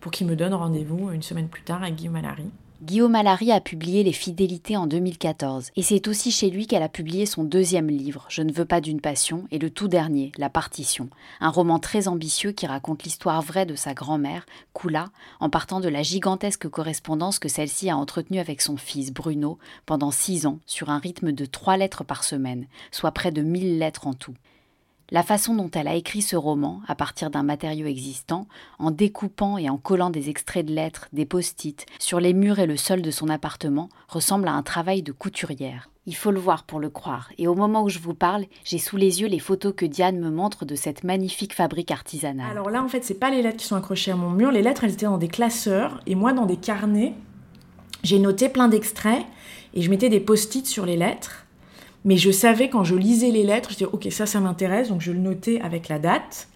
pour 0.00 0.12
qu'il 0.12 0.26
me 0.26 0.36
donne 0.36 0.52
rendez-vous 0.52 1.10
une 1.10 1.22
semaine 1.22 1.48
plus 1.48 1.62
tard 1.62 1.82
avec 1.82 1.94
Guillaume 1.94 2.16
Allary. 2.16 2.50
Guillaume 2.82 3.14
Allary 3.14 3.52
a 3.52 3.60
publié 3.62 4.02
Les 4.04 4.12
Fidélités 4.12 4.76
en 4.76 4.86
2014, 4.86 5.70
et 5.76 5.82
c'est 5.82 6.08
aussi 6.08 6.30
chez 6.30 6.50
lui 6.50 6.66
qu'elle 6.66 6.82
a 6.82 6.90
publié 6.90 7.24
son 7.24 7.42
deuxième 7.42 7.88
livre, 7.88 8.26
Je 8.28 8.42
ne 8.42 8.52
veux 8.52 8.66
pas 8.66 8.82
d'une 8.82 9.00
passion, 9.00 9.48
et 9.50 9.58
le 9.58 9.70
tout 9.70 9.88
dernier, 9.88 10.30
La 10.36 10.50
Partition, 10.50 11.08
un 11.40 11.48
roman 11.48 11.78
très 11.78 12.06
ambitieux 12.06 12.52
qui 12.52 12.66
raconte 12.66 13.04
l'histoire 13.04 13.40
vraie 13.40 13.64
de 13.64 13.74
sa 13.74 13.94
grand-mère, 13.94 14.44
Kula, 14.74 15.08
en 15.40 15.48
partant 15.48 15.80
de 15.80 15.88
la 15.88 16.02
gigantesque 16.02 16.68
correspondance 16.68 17.38
que 17.38 17.48
celle-ci 17.48 17.88
a 17.88 17.96
entretenue 17.96 18.40
avec 18.40 18.60
son 18.60 18.76
fils, 18.76 19.10
Bruno, 19.10 19.56
pendant 19.86 20.10
six 20.10 20.44
ans, 20.44 20.58
sur 20.66 20.90
un 20.90 20.98
rythme 20.98 21.32
de 21.32 21.46
trois 21.46 21.78
lettres 21.78 22.04
par 22.04 22.24
semaine, 22.24 22.66
soit 22.90 23.12
près 23.12 23.32
de 23.32 23.40
mille 23.40 23.78
lettres 23.78 24.06
en 24.06 24.12
tout. 24.12 24.34
La 25.12 25.22
façon 25.22 25.54
dont 25.54 25.70
elle 25.70 25.86
a 25.86 25.94
écrit 25.94 26.20
ce 26.20 26.34
roman, 26.34 26.80
à 26.88 26.96
partir 26.96 27.30
d'un 27.30 27.44
matériau 27.44 27.86
existant, 27.86 28.48
en 28.80 28.90
découpant 28.90 29.56
et 29.56 29.70
en 29.70 29.76
collant 29.76 30.10
des 30.10 30.30
extraits 30.30 30.66
de 30.66 30.74
lettres, 30.74 31.06
des 31.12 31.24
post-it, 31.24 31.86
sur 32.00 32.18
les 32.18 32.34
murs 32.34 32.58
et 32.58 32.66
le 32.66 32.76
sol 32.76 33.02
de 33.02 33.12
son 33.12 33.28
appartement, 33.28 33.88
ressemble 34.08 34.48
à 34.48 34.52
un 34.54 34.64
travail 34.64 35.04
de 35.04 35.12
couturière. 35.12 35.90
Il 36.06 36.16
faut 36.16 36.32
le 36.32 36.40
voir 36.40 36.64
pour 36.64 36.80
le 36.80 36.90
croire, 36.90 37.30
et 37.38 37.46
au 37.46 37.54
moment 37.54 37.84
où 37.84 37.88
je 37.88 38.00
vous 38.00 38.14
parle, 38.14 38.46
j'ai 38.64 38.78
sous 38.78 38.96
les 38.96 39.20
yeux 39.20 39.28
les 39.28 39.38
photos 39.38 39.74
que 39.76 39.86
Diane 39.86 40.18
me 40.18 40.30
montre 40.30 40.64
de 40.64 40.74
cette 40.74 41.04
magnifique 41.04 41.54
fabrique 41.54 41.92
artisanale. 41.92 42.50
Alors 42.50 42.70
là, 42.70 42.82
en 42.82 42.88
fait, 42.88 43.04
c'est 43.04 43.14
pas 43.14 43.30
les 43.30 43.42
lettres 43.42 43.58
qui 43.58 43.66
sont 43.66 43.76
accrochées 43.76 44.10
à 44.10 44.16
mon 44.16 44.30
mur, 44.30 44.50
les 44.50 44.62
lettres, 44.62 44.82
elles 44.82 44.94
étaient 44.94 45.06
dans 45.06 45.18
des 45.18 45.28
classeurs, 45.28 46.00
et 46.06 46.16
moi, 46.16 46.32
dans 46.32 46.46
des 46.46 46.56
carnets, 46.56 47.14
j'ai 48.02 48.18
noté 48.18 48.48
plein 48.48 48.66
d'extraits, 48.66 49.24
et 49.72 49.82
je 49.82 49.90
mettais 49.90 50.08
des 50.08 50.20
post-it 50.20 50.66
sur 50.66 50.84
les 50.84 50.96
lettres, 50.96 51.45
mais 52.06 52.16
je 52.16 52.30
savais 52.30 52.70
quand 52.70 52.84
je 52.84 52.94
lisais 52.94 53.32
les 53.32 53.42
lettres, 53.42 53.70
je 53.70 53.78
disais, 53.78 53.90
ok, 53.92 54.06
ça, 54.12 54.26
ça 54.26 54.38
m'intéresse, 54.38 54.88
donc 54.88 55.00
je 55.00 55.10
le 55.10 55.18
notais 55.18 55.60
avec 55.60 55.88
la 55.88 55.98
date. 55.98 56.48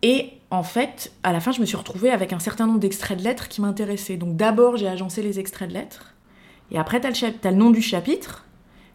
Et 0.00 0.30
en 0.50 0.62
fait, 0.62 1.12
à 1.22 1.34
la 1.34 1.40
fin, 1.40 1.52
je 1.52 1.60
me 1.60 1.66
suis 1.66 1.76
retrouvée 1.76 2.10
avec 2.10 2.32
un 2.32 2.38
certain 2.38 2.66
nombre 2.66 2.78
d'extraits 2.78 3.18
de 3.18 3.24
lettres 3.24 3.48
qui 3.48 3.60
m'intéressaient. 3.60 4.16
Donc 4.16 4.36
d'abord, 4.36 4.78
j'ai 4.78 4.88
agencé 4.88 5.22
les 5.22 5.38
extraits 5.38 5.68
de 5.68 5.74
lettres. 5.74 6.14
Et 6.70 6.78
après, 6.78 6.98
tu 6.98 7.06
as, 7.26 7.50
le 7.50 7.56
nom 7.56 7.70
du 7.70 7.82
chapitre. 7.82 8.46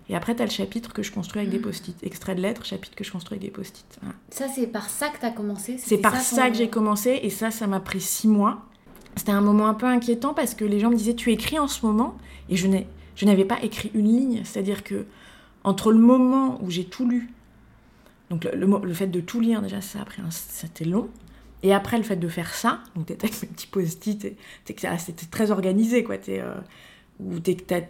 Et 0.10 0.16
après, 0.16 0.36
tu 0.36 0.42
as 0.42 0.46
le 0.46 0.52
chapitre 0.52 0.92
que 0.92 1.04
je 1.04 1.12
construis 1.12 1.42
avec 1.42 1.52
des 1.52 1.60
mmh. 1.60 1.62
post-it. 1.62 2.04
Extrait 2.04 2.34
de 2.34 2.42
lettres, 2.42 2.66
chapitre 2.66 2.96
que 2.96 3.04
je 3.04 3.12
construis 3.12 3.38
avec 3.38 3.48
des 3.48 3.54
post-it. 3.54 4.00
Ça, 4.32 4.48
c'est 4.54 4.66
par 4.66 4.90
ça 4.90 5.10
que 5.10 5.20
tu 5.20 5.26
as 5.26 5.32
commencé 5.32 5.78
C'est 5.78 6.00
par 6.00 6.20
ça, 6.20 6.50
que 6.50 6.58
j'ai 6.58 6.70
commencé. 6.70 7.20
Et 7.22 7.30
ça, 7.30 7.52
ça 7.52 7.68
m'a 7.68 7.80
pris 7.80 8.02
six 8.02 8.28
mois. 8.28 8.66
C'était 9.16 9.32
un 9.32 9.42
moment 9.42 9.68
un 9.68 9.76
peu 9.76 9.86
inquiétant 9.86 10.34
parce 10.34 10.56
que 10.56 10.66
les 10.66 10.80
gens 10.80 10.90
me 10.90 10.96
disaient 10.96 11.14
Tu 11.14 11.32
écris 11.32 11.60
en 11.60 11.68
ce 11.68 11.86
moment? 11.86 12.18
Et 12.50 12.56
je 12.56 13.26
n'avais 13.26 13.46
pas 13.46 13.62
écrit 13.62 13.92
une 13.94 14.08
ligne. 14.08 14.42
C'est-à-dire 14.46 14.84
que 14.84 15.06
entre 15.64 15.92
le 15.92 16.00
moment 16.00 16.62
où 16.64 16.70
j'ai 16.70 16.86
tout 16.86 17.08
lu, 17.08 17.30
donc 18.30 18.46
le, 18.46 18.94
fait 18.94 19.08
de 19.08 19.20
tout 19.20 19.40
lire, 19.40 19.62
déjà, 19.62 19.82
ça 19.82 20.02
a 20.02 20.06
pris 20.06 20.22
c'était 20.30 20.86
long. 20.86 21.10
Et 21.62 21.74
après, 21.74 21.98
le 21.98 22.04
fait 22.04 22.16
de 22.16 22.28
faire 22.28 22.54
ça, 22.54 22.82
donc 22.96 23.06
t'es 23.06 23.14
avec 23.24 23.42
mes 23.42 23.48
petits 23.48 23.68
post-it, 23.68 24.36
c'était 24.66 25.26
très 25.30 25.52
organisé, 25.52 26.04
quoi. 26.04 26.16
Es, 26.16 26.42
euh, 26.42 26.56
ou 27.20 27.36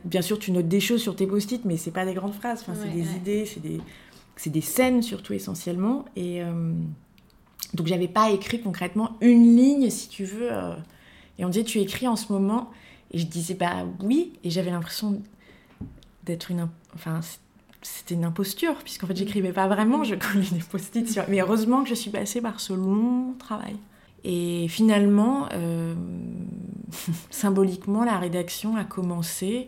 bien 0.06 0.22
sûr, 0.22 0.38
tu 0.38 0.51
notes 0.51 0.68
des 0.68 0.80
choses 0.80 1.01
sur 1.01 1.15
tes 1.15 1.25
post-it, 1.25 1.63
mais 1.65 1.77
c'est 1.77 1.92
pas 1.92 2.06
des 2.06 2.13
grandes 2.13 2.34
phrases. 2.34 2.62
Enfin, 2.62 2.74
c'est 2.80 2.94
des 2.94 3.15
idées, 3.15 3.46
c'est 3.46 3.62
des, 3.62 3.80
des 4.46 4.62
scènes 4.62 5.01
surtout 5.01 5.34
essentiellement. 5.34 6.06
Et 6.15 6.44
euh, 6.44 6.74
donc, 7.74 7.88
j'avais 7.88 8.08
pas 8.08 8.30
écrit 8.32 8.62
concrètement 8.62 9.18
une 9.22 9.56
ligne, 9.56 9.89
si 9.89 10.10
tu 10.10 10.25
veux. 10.25 10.51
Euh, 10.51 10.75
et 11.39 11.46
on 11.46 11.50
disait, 11.50 11.63
tu 11.63 11.80
écris 11.80 12.08
en 12.08 12.15
ce 12.15 12.32
moment. 12.32 12.70
Et 13.12 13.18
je 13.18 13.25
disais, 13.25 13.53
bah 13.53 13.86
oui. 14.01 14.34
Et 14.44 14.50
j'avais 14.50 14.72
l'impression 14.72 15.22
d'être 16.25 16.51
une. 16.51 16.68
Enfin, 16.94 17.22
c'était 17.84 18.16
une 18.16 18.25
imposture, 18.25 18.75
puisqu'en 18.84 19.08
fait, 19.08 19.16
j'écrivais 19.16 19.52
pas 19.52 19.68
vraiment, 19.68 20.04
je 20.04 20.16
collais 20.16 20.46
des 20.52 20.60
post-it 20.60 21.10
sur... 21.10 21.24
Mais 21.30 21.42
heureusement 21.42 21.84
que 21.84 21.90
je 21.90 21.96
suis 21.96 22.10
passée 22.10 22.42
par 22.42 22.60
ce 22.60 22.74
long 22.74 23.34
travail. 23.40 23.75
Et 24.24 24.68
finalement, 24.70 25.50
euh, 25.54 25.94
symboliquement, 27.30 28.04
la 28.04 28.18
rédaction 28.18 28.75
a 28.75 28.84
commencé. 28.84 29.68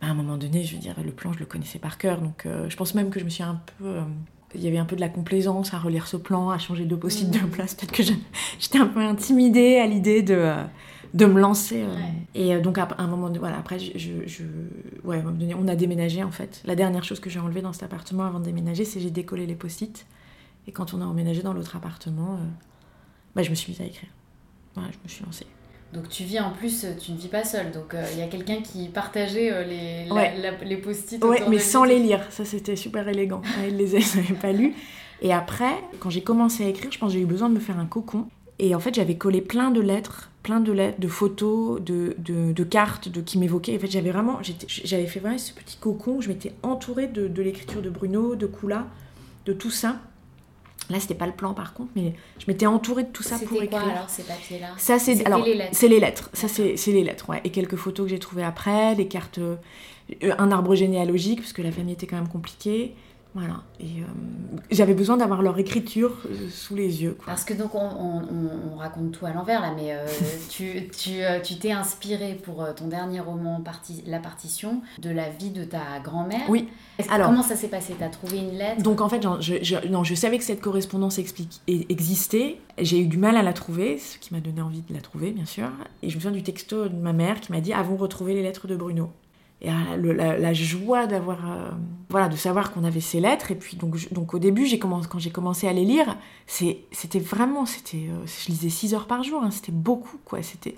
Bah, 0.00 0.08
à 0.08 0.10
un 0.10 0.14
moment 0.14 0.36
donné, 0.36 0.64
je 0.64 0.74
veux 0.74 0.80
dire, 0.80 0.94
le 1.02 1.10
plan, 1.10 1.32
je 1.32 1.38
le 1.38 1.46
connaissais 1.46 1.78
par 1.78 1.98
cœur. 1.98 2.20
Donc, 2.20 2.44
euh, 2.46 2.68
je 2.68 2.76
pense 2.76 2.94
même 2.94 3.10
que 3.10 3.18
je 3.18 3.24
me 3.24 3.30
suis 3.30 3.42
un 3.42 3.60
peu. 3.78 3.86
Euh, 3.86 4.02
il 4.54 4.62
y 4.62 4.68
avait 4.68 4.78
un 4.78 4.86
peu 4.86 4.96
de 4.96 5.00
la 5.00 5.10
complaisance 5.10 5.74
à 5.74 5.78
relire 5.78 6.06
ce 6.06 6.16
plan, 6.16 6.50
à 6.50 6.58
changer 6.58 6.86
de 6.86 6.96
post-it 6.96 7.30
de 7.30 7.38
mmh. 7.38 7.50
place. 7.50 7.74
Peut-être 7.74 7.92
que 7.92 8.02
j'étais 8.58 8.78
un 8.78 8.86
peu 8.86 9.00
intimidée 9.00 9.76
à 9.76 9.86
l'idée 9.86 10.22
de 10.22 10.54
de 11.14 11.26
me 11.26 11.40
lancer. 11.40 11.82
Euh. 11.82 11.96
Et 12.34 12.54
euh, 12.54 12.60
donc, 12.60 12.78
à 12.78 12.88
un 12.98 13.06
moment, 13.06 13.30
de, 13.30 13.38
voilà, 13.38 13.58
après, 13.58 13.78
je, 13.78 14.26
je, 14.26 14.44
ouais, 15.04 15.22
on 15.56 15.68
a 15.68 15.76
déménagé 15.76 16.22
en 16.22 16.30
fait. 16.30 16.62
La 16.64 16.76
dernière 16.76 17.04
chose 17.04 17.20
que 17.20 17.30
j'ai 17.30 17.40
enlevée 17.40 17.62
dans 17.62 17.72
cet 17.72 17.82
appartement 17.84 18.24
avant 18.24 18.40
de 18.40 18.44
déménager, 18.44 18.84
c'est 18.84 19.00
j'ai 19.00 19.10
décollé 19.10 19.46
les 19.46 19.54
post-it. 19.54 20.06
Et 20.66 20.72
quand 20.72 20.92
on 20.94 21.00
a 21.00 21.04
emménagé 21.04 21.42
dans 21.42 21.52
l'autre 21.52 21.76
appartement, 21.76 22.34
euh, 22.34 22.46
bah, 23.34 23.42
je 23.42 23.50
me 23.50 23.54
suis 23.54 23.72
mise 23.72 23.80
à 23.80 23.84
écrire. 23.84 24.10
je 24.76 24.80
me 24.82 25.08
suis 25.08 25.24
lancée. 25.24 25.46
Donc 25.94 26.10
tu 26.10 26.22
vis 26.24 26.38
en 26.38 26.50
plus, 26.50 26.84
tu 27.00 27.12
ne 27.12 27.16
vis 27.16 27.28
pas 27.28 27.44
seule. 27.44 27.70
Donc 27.70 27.96
il 28.12 28.18
y 28.18 28.22
a 28.22 28.26
quelqu'un 28.26 28.60
qui 28.60 28.88
partageait 28.88 29.64
les, 29.64 30.06
les 30.66 30.76
post-it. 30.76 31.24
Oui, 31.24 31.38
mais 31.48 31.58
sans 31.58 31.84
les 31.84 31.98
lire. 31.98 32.20
Ça 32.28 32.44
c'était 32.44 32.76
super 32.76 33.08
élégant. 33.08 33.40
Il 33.66 33.78
les 33.78 33.94
avait 33.94 34.34
pas 34.34 34.52
lus. 34.52 34.74
Et 35.22 35.32
après, 35.32 35.72
quand 35.98 36.10
j'ai 36.10 36.22
commencé 36.22 36.64
à 36.64 36.68
écrire, 36.68 36.92
je 36.92 36.98
pense 36.98 37.12
que 37.12 37.18
j'ai 37.18 37.22
eu 37.22 37.26
besoin 37.26 37.48
de 37.48 37.54
me 37.54 37.60
faire 37.60 37.78
un 37.78 37.86
cocon. 37.86 38.28
Et 38.58 38.74
en 38.74 38.80
fait, 38.80 38.94
j'avais 38.94 39.16
collé 39.16 39.40
plein 39.40 39.70
de 39.70 39.80
lettres, 39.80 40.30
plein 40.42 40.60
de 40.60 40.72
lettres, 40.72 41.00
de 41.00 41.08
photos, 41.08 41.80
de, 41.80 42.16
de, 42.18 42.64
cartes 42.64 43.08
de, 43.08 43.20
qui 43.20 43.38
m'évoquaient. 43.38 43.76
En 43.76 43.80
fait, 43.80 43.90
j'avais 43.90 44.10
vraiment, 44.10 44.40
j'avais 44.66 45.06
fait 45.06 45.20
vraiment 45.20 45.38
ce 45.38 45.52
petit 45.52 45.76
cocon 45.76 46.16
où 46.16 46.22
je 46.22 46.28
m'étais 46.28 46.52
entourée 46.62 47.06
de, 47.06 47.28
de 47.28 47.42
l'écriture 47.42 47.82
de 47.82 47.90
Bruno, 47.90 48.34
de 48.34 48.46
Kula, 48.46 48.86
de 49.46 49.52
tout 49.52 49.70
ça. 49.70 50.00
Là, 50.90 50.98
c'était 51.00 51.14
pas 51.14 51.26
le 51.26 51.32
plan 51.32 51.52
par 51.52 51.74
contre, 51.74 51.90
mais 51.94 52.14
je 52.38 52.46
m'étais 52.48 52.66
entourée 52.66 53.02
de 53.02 53.10
tout 53.10 53.22
ça 53.22 53.38
pour 53.38 53.62
écrire. 53.62 53.82
quoi 53.82 53.92
alors 53.92 54.08
ces 54.08 54.22
papiers-là? 54.22 54.68
Ça, 54.78 54.98
c'est 54.98 55.24
alors 55.26 55.44
les 55.44 55.54
lettres. 55.54 55.70
C'est 55.72 55.88
les 55.88 56.00
lettres. 56.00 56.30
Ça, 56.32 56.48
c'est 56.48 56.74
les 56.86 57.04
lettres, 57.04 57.28
ouais. 57.28 57.40
Et 57.44 57.50
quelques 57.50 57.76
photos 57.76 58.06
que 58.06 58.10
j'ai 58.10 58.18
trouvées 58.18 58.44
après, 58.44 58.94
les 58.94 59.06
cartes, 59.06 59.38
euh, 59.38 59.56
un 60.38 60.50
arbre 60.50 60.74
généalogique 60.74 61.40
parce 61.40 61.52
que 61.52 61.60
la 61.60 61.72
famille 61.72 61.92
était 61.92 62.06
quand 62.06 62.16
même 62.16 62.28
compliquée. 62.28 62.94
Voilà. 63.34 63.62
Et 63.78 64.00
euh, 64.00 64.04
j'avais 64.70 64.94
besoin 64.94 65.16
d'avoir 65.16 65.42
leur 65.42 65.58
écriture 65.58 66.16
euh, 66.26 66.48
sous 66.50 66.74
les 66.74 67.02
yeux. 67.02 67.16
Parce 67.26 67.44
que 67.44 67.52
donc 67.54 67.74
on, 67.74 68.76
raconte 68.76 69.12
tout 69.12 69.26
à 69.26 69.32
l'envers 69.32 69.60
là, 69.60 69.72
mais 69.76 69.92
euh, 69.92 70.06
tu 70.48 70.88
tu 70.90 71.58
t'es 71.58 71.72
inspiré 71.72 72.34
pour 72.42 72.66
ton 72.74 72.86
dernier 72.86 73.20
roman 73.20 73.62
La 74.06 74.18
Partition 74.18 74.82
de 74.98 75.10
la 75.10 75.28
vie 75.28 75.50
de 75.50 75.64
ta 75.64 76.00
grand-mère. 76.02 76.48
Oui. 76.48 76.68
Alors 77.10 77.28
comment 77.28 77.42
ça 77.42 77.54
s'est 77.54 77.68
passé? 77.68 77.94
T'as 77.98 78.08
trouvé 78.08 78.38
une 78.38 78.56
lettre? 78.56 78.82
Donc 78.82 79.00
en 79.00 79.08
fait, 79.08 79.22
je, 79.40 79.62
je, 79.62 79.88
non, 79.88 80.04
je 80.04 80.14
savais 80.14 80.38
que 80.38 80.44
cette 80.44 80.60
correspondance 80.60 81.18
explique, 81.18 81.60
existait. 81.66 82.58
J'ai 82.78 83.00
eu 83.00 83.06
du 83.06 83.18
mal 83.18 83.36
à 83.36 83.42
la 83.42 83.52
trouver, 83.52 83.98
ce 83.98 84.18
qui 84.18 84.32
m'a 84.32 84.40
donné 84.40 84.62
envie 84.62 84.82
de 84.82 84.94
la 84.94 85.00
trouver, 85.00 85.32
bien 85.32 85.46
sûr. 85.46 85.68
Et 86.02 86.10
je 86.10 86.16
me 86.16 86.20
souviens 86.20 86.36
du 86.36 86.42
texto 86.42 86.88
de 86.88 86.96
ma 86.96 87.12
mère 87.12 87.40
qui 87.40 87.52
m'a 87.52 87.60
dit 87.60 87.72
Avons 87.72 87.96
retrouvé 87.96 88.34
les 88.34 88.42
lettres 88.42 88.66
de 88.66 88.76
Bruno 88.76 89.10
et 89.60 89.70
la, 89.70 90.52
joie 90.52 91.06
d'avoir 91.06 91.50
euh, 91.50 91.70
voilà 92.10 92.28
de 92.28 92.36
savoir 92.36 92.72
qu'on 92.72 92.84
avait 92.84 93.00
ces 93.00 93.20
lettres. 93.20 93.50
Et 93.50 93.56
puis 93.56 93.76
donc 93.76 94.12
donc 94.12 94.34
au 94.34 94.38
début 94.38 94.66
j'ai 94.66 94.78
commencé 94.78 95.08
quand 95.10 95.18
j'ai 95.18 95.30
commencé 95.30 95.66
à 95.66 95.72
les 95.72 95.84
lire 95.84 96.16
c'était 96.46 97.18
vraiment 97.18 97.66
c'était 97.66 98.08
euh, 98.08 98.26
je 98.26 98.50
lisais 98.50 98.68
6 98.68 98.94
heures 98.94 99.06
par 99.06 99.24
jour 99.24 99.42
hein, 99.42 99.50
c'était 99.50 99.72
beaucoup 99.72 100.18
quoi. 100.24 100.42
C'était 100.42 100.76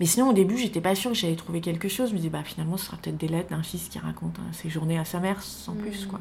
mais 0.00 0.06
sinon 0.06 0.30
au 0.30 0.32
début 0.32 0.58
j'étais 0.58 0.82
pas 0.82 0.94
sûre 0.94 1.12
que 1.12 1.16
j'allais 1.16 1.36
trouver 1.36 1.62
quelque 1.62 1.88
chose. 1.88 2.10
Je 2.10 2.12
me 2.12 2.18
disais 2.18 2.30
bah 2.30 2.44
finalement 2.44 2.76
ce 2.76 2.86
sera 2.86 2.98
peut-être 2.98 3.16
des 3.16 3.28
lettres 3.28 3.50
d'un 3.50 3.62
fils 3.62 3.88
qui 3.88 3.98
raconte 3.98 4.38
hein, 4.38 4.52
ses 4.52 4.68
journées 4.68 4.98
à 4.98 5.06
sa 5.06 5.18
mère 5.18 5.42
sans 5.42 5.74
plus 5.74 6.04
quoi. 6.04 6.20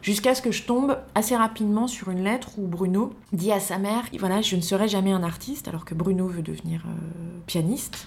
Jusqu'à 0.00 0.34
ce 0.34 0.42
que 0.42 0.50
je 0.50 0.64
tombe 0.64 0.96
assez 1.14 1.36
rapidement 1.36 1.86
sur 1.86 2.10
une 2.10 2.24
lettre 2.24 2.50
où 2.58 2.66
Bruno 2.66 3.14
dit 3.32 3.50
à 3.50 3.58
sa 3.58 3.78
mère 3.78 4.04
voilà 4.20 4.42
je 4.42 4.54
ne 4.54 4.60
serai 4.60 4.86
jamais 4.86 5.12
un 5.12 5.24
artiste 5.24 5.66
alors 5.66 5.84
que 5.84 5.94
Bruno 5.94 6.28
veut 6.28 6.42
devenir 6.42 6.84
euh, 6.86 7.40
pianiste 7.46 8.06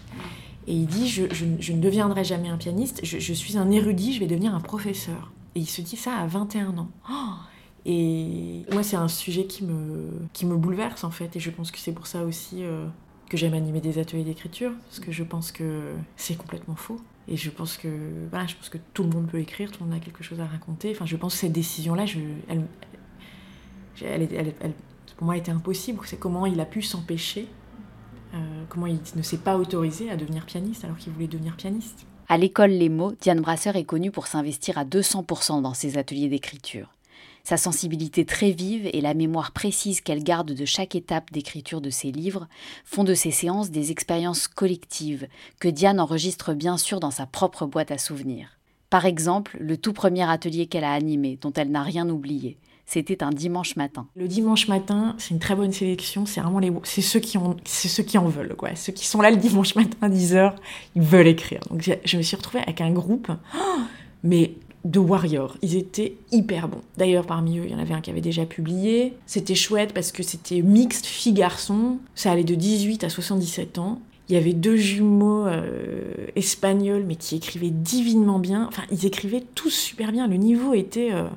et 0.68 0.74
il 0.74 0.88
dit 0.88 1.08
je, 1.08 1.24
je, 1.32 1.74
ne 1.74 1.82
deviendrai 1.82 2.24
jamais 2.24 2.50
un 2.50 2.58
pianiste, 2.58 3.02
je, 3.04 3.34
suis 3.34 3.58
un 3.58 3.70
érudit, 3.72 4.14
je 4.14 4.20
vais 4.20 4.28
devenir 4.28 4.56
un 4.56 4.62
professeur. 4.62 5.32
Et 5.56 5.60
il 5.60 5.68
se 5.68 5.82
dit 5.82 5.96
ça 5.96 6.16
à 6.16 6.28
21 6.28 6.78
ans. 6.78 6.90
Oh 7.10 7.14
et 7.88 8.64
moi, 8.72 8.82
c'est 8.82 8.96
un 8.96 9.08
sujet 9.08 9.46
qui 9.46 9.64
me, 9.64 10.10
qui 10.34 10.48
me 10.48 10.58
bouleverse 10.58 11.04
en 11.04 11.12
fait. 11.12 11.36
Et 11.36 11.40
je 11.40 11.52
pense 11.52 11.70
que 11.70 11.78
c'est 11.78 11.92
pour 11.92 12.08
ça 12.08 12.24
aussi 12.24 12.64
euh, 12.64 12.88
que 13.30 13.38
j'aime 13.38 13.54
animer 13.54 13.80
des 13.80 14.00
ateliers 14.00 14.24
d'écriture, 14.24 14.72
parce 14.86 15.00
que 15.00 15.12
je 15.12 15.24
pense 15.24 15.52
que 15.52 15.94
c'est 16.16 16.36
complètement 16.36 16.76
faux. 16.76 17.00
Et 17.28 17.38
je 17.38 17.50
pense 17.50 17.78
que 17.78 17.88
je 17.88 18.56
pense 18.56 18.70
que 18.70 18.80
tout 18.94 19.04
le 19.04 19.10
monde 19.10 19.28
peut 19.28 19.40
écrire, 19.40 19.72
tout 19.72 19.84
le 19.84 19.90
monde 19.90 19.98
a 19.98 20.04
quelque 20.04 20.24
chose 20.24 20.40
à 20.40 20.46
raconter. 20.46 20.92
Enfin, 20.92 21.06
je 21.06 21.16
pense 21.16 21.34
que 21.34 21.40
cette 21.42 21.54
décision-là, 21.54 22.06
je, 22.06 22.20
elle, 22.48 22.68
elle, 24.02 24.54
elle, 24.60 24.74
pour 25.16 25.26
moi, 25.26 25.36
elle 25.36 25.42
était 25.42 25.52
impossible. 25.52 26.00
C'est 26.06 26.20
comment 26.20 26.46
il 26.46 26.60
a 26.60 26.66
pu 26.66 26.82
s'empêcher 26.82 27.48
comment 28.70 28.88
il 28.88 29.00
ne 29.16 29.22
s'est 29.22 29.38
pas 29.38 29.58
autorisé 29.58 30.10
à 30.10 30.16
devenir 30.16 30.46
pianiste 30.46 30.84
alors 30.84 30.98
qu'il 30.98 31.14
voulait 31.14 31.28
devenir 31.28 31.56
pianiste? 31.56 32.06
À 32.28 32.38
l'école 32.38 32.72
Les 32.72 32.90
Mots, 32.90 33.14
Diane 33.22 33.42
Brasseur 33.42 33.76
est 33.76 33.84
connue 33.84 34.12
pour 34.12 34.28
s'investir 34.28 34.78
à 34.78 34.86
200% 34.86 35.62
dans 35.62 35.74
ses 35.74 35.98
ateliers 35.98 36.28
d'écriture. 36.28 36.92
Sa 37.44 37.58
sensibilité 37.58 38.26
très 38.26 38.50
vive 38.50 38.90
et 38.92 39.02
la 39.02 39.14
mémoire 39.14 39.52
précise 39.52 40.02
qu'elle 40.02 40.24
garde 40.24 40.52
de 40.52 40.66
chaque 40.66 40.96
étape 40.96 41.32
d'écriture 41.32 41.80
de 41.80 41.92
ses 41.92 42.12
livres 42.12 42.48
font 42.84 43.04
de 43.04 43.14
ces 43.14 43.30
séances 43.30 43.70
des 43.70 43.92
expériences 43.92 44.48
collectives 44.48 45.28
que 45.60 45.68
Diane 45.68 46.00
enregistre 46.00 46.56
bien 46.56 46.78
sûr 46.78 47.00
dans 47.00 47.12
sa 47.12 47.28
propre 47.28 47.68
boîte 47.68 47.92
à 47.92 48.00
souvenirs. 48.00 48.58
Par 48.90 49.06
exemple, 49.06 49.58
le 49.60 49.78
tout 49.78 49.94
premier 49.94 50.28
atelier 50.28 50.66
qu'elle 50.66 50.84
a 50.84 50.94
animé, 50.94 51.38
dont 51.40 51.54
elle 51.54 51.70
n'a 51.70 51.84
rien 51.84 52.10
oublié, 52.10 52.58
c'était 52.86 53.24
un 53.24 53.32
dimanche 53.32 53.76
matin. 53.76 54.08
Le 54.16 54.28
dimanche 54.28 54.68
matin, 54.68 55.16
c'est 55.18 55.32
une 55.32 55.40
très 55.40 55.56
bonne 55.56 55.72
sélection. 55.72 56.26
C'est 56.26 56.42
vraiment 56.42 56.60
les, 56.60 56.72
c'est 56.84 57.02
ceux 57.02 57.20
qui 57.20 57.38
en, 57.38 57.56
ceux 57.66 58.04
qui 58.04 58.18
en 58.18 58.28
veulent, 58.28 58.56
quoi. 58.56 58.76
Ceux 58.76 58.94
qui 58.94 59.08
sont 59.08 59.22
là 59.22 59.32
le 59.32 59.38
dimanche 59.38 59.76
matin 59.76 59.98
à 60.02 60.10
10 60.10 60.36
h 60.36 60.54
ils 60.96 61.02
veulent 61.02 61.28
écrire. 61.28 61.62
Donc 61.72 61.90
je 62.04 62.18
me 62.18 62.22
suis 62.22 62.36
retrouvée 62.36 62.60
avec 62.60 62.82
un 62.82 62.92
groupe, 62.92 63.32
mais 64.24 64.54
de 64.86 65.00
warriors. 65.00 65.58
Ils 65.64 65.76
étaient 65.76 66.16
hyper 66.32 66.68
bons. 66.68 66.82
D'ailleurs, 66.96 67.26
parmi 67.26 67.58
eux, 67.58 67.64
il 67.66 67.72
y 67.72 67.76
en 67.76 67.80
avait 67.80 67.96
un 67.96 68.02
qui 68.02 68.12
avait 68.12 68.22
déjà 68.22 68.46
publié. 68.46 69.14
C'était 69.26 69.56
chouette 69.56 69.94
parce 69.94 70.12
que 70.12 70.22
c'était 70.22 70.62
mixte 70.62 71.08
filles-garçons. 71.08 71.98
Ça 72.14 72.32
allait 72.32 72.44
de 72.44 72.56
18 72.56 73.04
à 73.04 73.10
77 73.10 73.80
ans. 73.80 74.00
Il 74.30 74.36
y 74.36 74.38
avait 74.38 74.54
deux 74.54 74.76
jumeaux 74.76 75.48
euh, 75.48 76.28
espagnols, 76.36 77.04
mais 77.06 77.16
qui 77.16 77.36
écrivaient 77.36 77.72
divinement 77.72 78.40
bien. 78.40 78.68
Enfin, 78.68 78.84
ils 78.92 79.06
écrivaient 79.06 79.44
tous 79.56 79.72
super 79.72 80.12
bien. 80.12 80.28
Le 80.28 80.38
niveau 80.38 80.76
était. 80.76 81.12
Euh, 81.12 81.28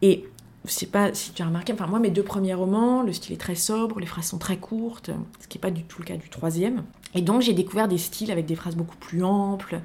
et 0.00 0.24
sais 0.72 0.86
pas 0.86 1.12
si 1.14 1.32
tu 1.32 1.42
as 1.42 1.46
remarqué, 1.46 1.72
enfin 1.72 1.86
moi 1.86 1.98
mes 1.98 2.10
deux 2.10 2.22
premiers 2.22 2.54
romans, 2.54 3.02
le 3.02 3.12
style 3.12 3.34
est 3.34 3.40
très 3.40 3.54
sobre, 3.54 4.00
les 4.00 4.06
phrases 4.06 4.26
sont 4.26 4.38
très 4.38 4.56
courtes, 4.56 5.10
ce 5.40 5.48
qui 5.48 5.58
n'est 5.58 5.60
pas 5.62 5.70
du 5.70 5.84
tout 5.84 6.00
le 6.00 6.06
cas 6.06 6.16
du 6.16 6.28
troisième. 6.28 6.84
Et 7.14 7.22
donc 7.22 7.42
j'ai 7.42 7.54
découvert 7.54 7.88
des 7.88 7.98
styles 7.98 8.30
avec 8.30 8.46
des 8.46 8.54
phrases 8.56 8.76
beaucoup 8.76 8.96
plus 8.96 9.24
amples, 9.24 9.80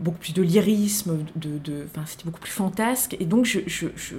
beaucoup 0.00 0.18
plus 0.18 0.34
de 0.34 0.42
lyrisme, 0.42 1.24
de, 1.36 1.58
de, 1.58 1.86
c'était 2.06 2.24
beaucoup 2.24 2.40
plus 2.40 2.52
fantasque. 2.52 3.16
Et 3.18 3.24
donc 3.24 3.44
je, 3.44 3.60
je, 3.66 3.88
je, 3.96 4.16